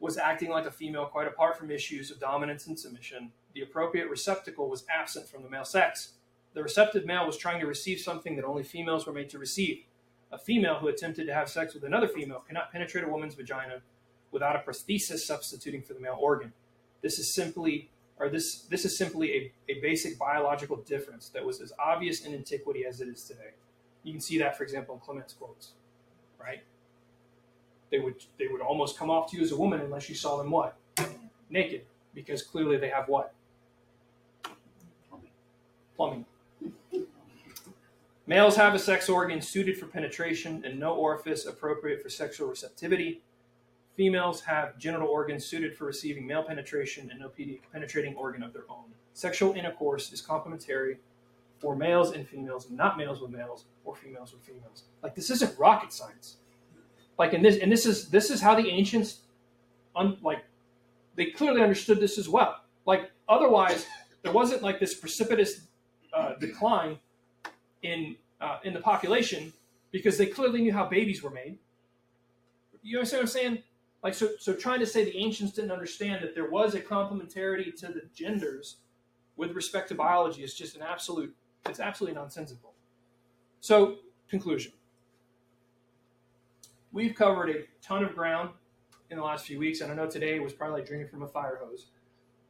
[0.00, 3.32] was acting like a female quite apart from issues of dominance and submission.
[3.54, 6.14] The appropriate receptacle was absent from the male sex.
[6.52, 9.84] The receptive male was trying to receive something that only females were made to receive.
[10.30, 13.80] A female who attempted to have sex with another female cannot penetrate a woman's vagina
[14.32, 16.52] without a prosthesis substituting for the male organ.
[17.00, 21.60] This is simply or this this is simply a, a basic biological difference that was
[21.60, 23.50] as obvious in antiquity as it is today.
[24.02, 25.72] You can see that, for example, in Clement's quotes,
[26.40, 26.62] right?
[27.90, 30.36] They would they would almost come off to you as a woman unless you saw
[30.36, 30.76] them what?
[31.50, 31.82] Naked,
[32.14, 33.34] because clearly they have what?
[35.96, 36.24] Plumbing.
[38.26, 43.20] Males have a sex organ suited for penetration and no orifice appropriate for sexual receptivity.
[43.96, 47.30] Females have genital organs suited for receiving male penetration and no
[47.72, 48.84] penetrating organ of their own.
[49.12, 50.98] Sexual intercourse is complementary
[51.58, 54.84] for males and females, not males with males or females with females.
[55.02, 56.38] Like this isn't rocket science.
[57.18, 59.20] Like in this, and this is this is how the ancients,
[59.94, 60.44] un, like,
[61.14, 62.60] they clearly understood this as well.
[62.86, 63.86] Like otherwise,
[64.22, 65.68] there wasn't like this precipitous
[66.12, 66.98] uh, decline
[67.82, 69.52] in uh, in the population
[69.92, 71.58] because they clearly knew how babies were made.
[72.82, 73.62] You understand what I'm saying?
[74.04, 77.74] Like so, so trying to say the ancients didn't understand that there was a complementarity
[77.76, 78.76] to the genders
[79.36, 81.34] with respect to biology is just an absolute.
[81.66, 82.74] It's absolutely nonsensical.
[83.60, 83.96] So,
[84.28, 84.72] conclusion.
[86.92, 88.50] We've covered a ton of ground
[89.10, 91.26] in the last few weeks, and I know today was probably like drinking from a
[91.28, 91.86] fire hose.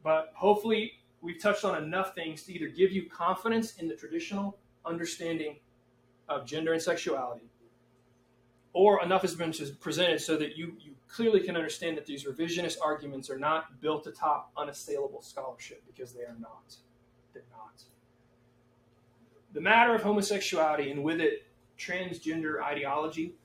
[0.03, 0.91] But hopefully,
[1.21, 5.55] we've touched on enough things to either give you confidence in the traditional understanding
[6.27, 7.45] of gender and sexuality,
[8.73, 12.77] or enough has been presented so that you, you clearly can understand that these revisionist
[12.83, 16.75] arguments are not built atop unassailable scholarship because they are not.
[17.33, 17.83] They're not.
[19.53, 21.45] The matter of homosexuality and with it
[21.77, 23.35] transgender ideology,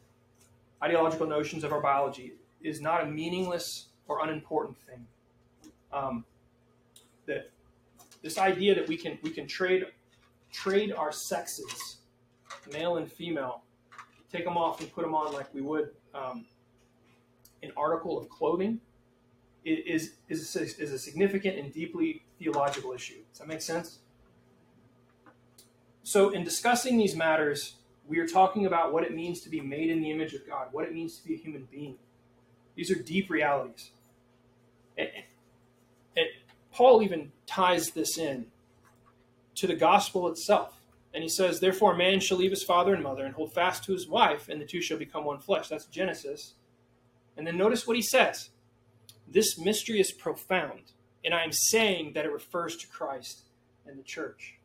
[0.83, 5.07] ideological notions of our biology, is not a meaningless or unimportant thing.
[5.93, 6.25] Um,
[7.27, 7.51] that
[8.23, 9.87] this idea that we can we can trade
[10.53, 11.99] trade our sexes,
[12.73, 13.63] male and female,
[14.33, 16.45] take them off and put them on like we would um,
[17.63, 18.81] an article of clothing,
[19.65, 23.19] is is is a significant and deeply theological issue.
[23.31, 23.99] Does that make sense?
[26.03, 27.75] So, in discussing these matters,
[28.09, 30.69] we are talking about what it means to be made in the image of God,
[30.73, 31.97] what it means to be a human being.
[32.75, 33.91] These are deep realities.
[34.97, 35.09] And,
[36.17, 36.27] and
[36.73, 38.47] Paul even ties this in
[39.55, 40.81] to the gospel itself.
[41.13, 43.93] And he says, Therefore, man shall leave his father and mother and hold fast to
[43.93, 45.69] his wife, and the two shall become one flesh.
[45.69, 46.55] That's Genesis.
[47.41, 48.51] And then notice what he says
[49.27, 50.93] This mystery is profound,
[51.25, 53.45] and I am saying that it refers to Christ
[53.87, 54.59] and the church.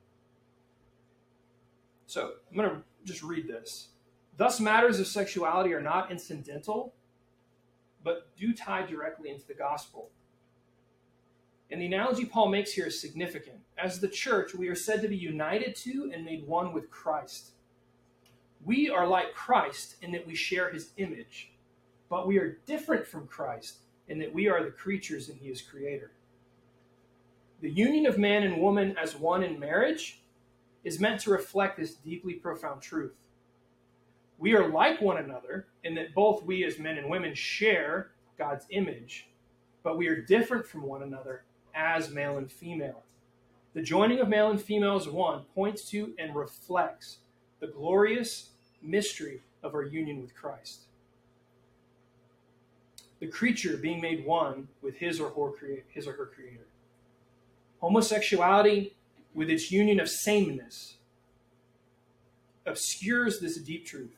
[2.06, 3.92] So I'm going to just read this.
[4.36, 6.94] Thus, matters of sexuality are not incidental,
[8.04, 10.10] but do tie directly into the gospel.
[11.72, 13.60] And the analogy Paul makes here is significant.
[13.78, 17.52] As the church, we are said to be united to and made one with Christ.
[18.66, 21.54] We are like Christ in that we share his image,
[22.10, 23.78] but we are different from Christ
[24.08, 26.12] in that we are the creatures and he is creator.
[27.62, 30.22] The union of man and woman as one in marriage
[30.84, 33.16] is meant to reflect this deeply profound truth.
[34.38, 38.66] We are like one another in that both we as men and women share God's
[38.70, 39.30] image,
[39.82, 41.44] but we are different from one another
[41.74, 43.04] as male and female.
[43.74, 47.18] The joining of male and female as one points to and reflects
[47.60, 48.52] the glorious
[48.82, 50.84] mystery of our union with Christ.
[53.20, 56.68] The creature being made one with his or her, his or her creator.
[57.80, 58.96] Homosexuality,
[59.34, 60.96] with its union of sameness,
[62.66, 64.16] obscures this deep truth.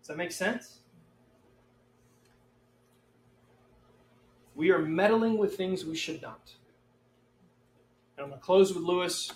[0.00, 0.78] Does that make sense?
[4.54, 6.52] We are meddling with things we should not.
[8.16, 9.32] And I'm going to close with Lewis.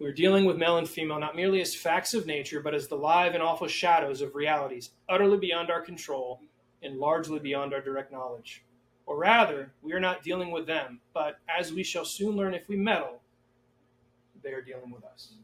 [0.00, 2.96] We're dealing with male and female not merely as facts of nature, but as the
[2.96, 6.40] live and awful shadows of realities utterly beyond our control
[6.82, 8.64] and largely beyond our direct knowledge.
[9.06, 12.68] Or rather, we are not dealing with them, but as we shall soon learn if
[12.68, 13.20] we meddle,
[14.42, 15.34] they are dealing with us.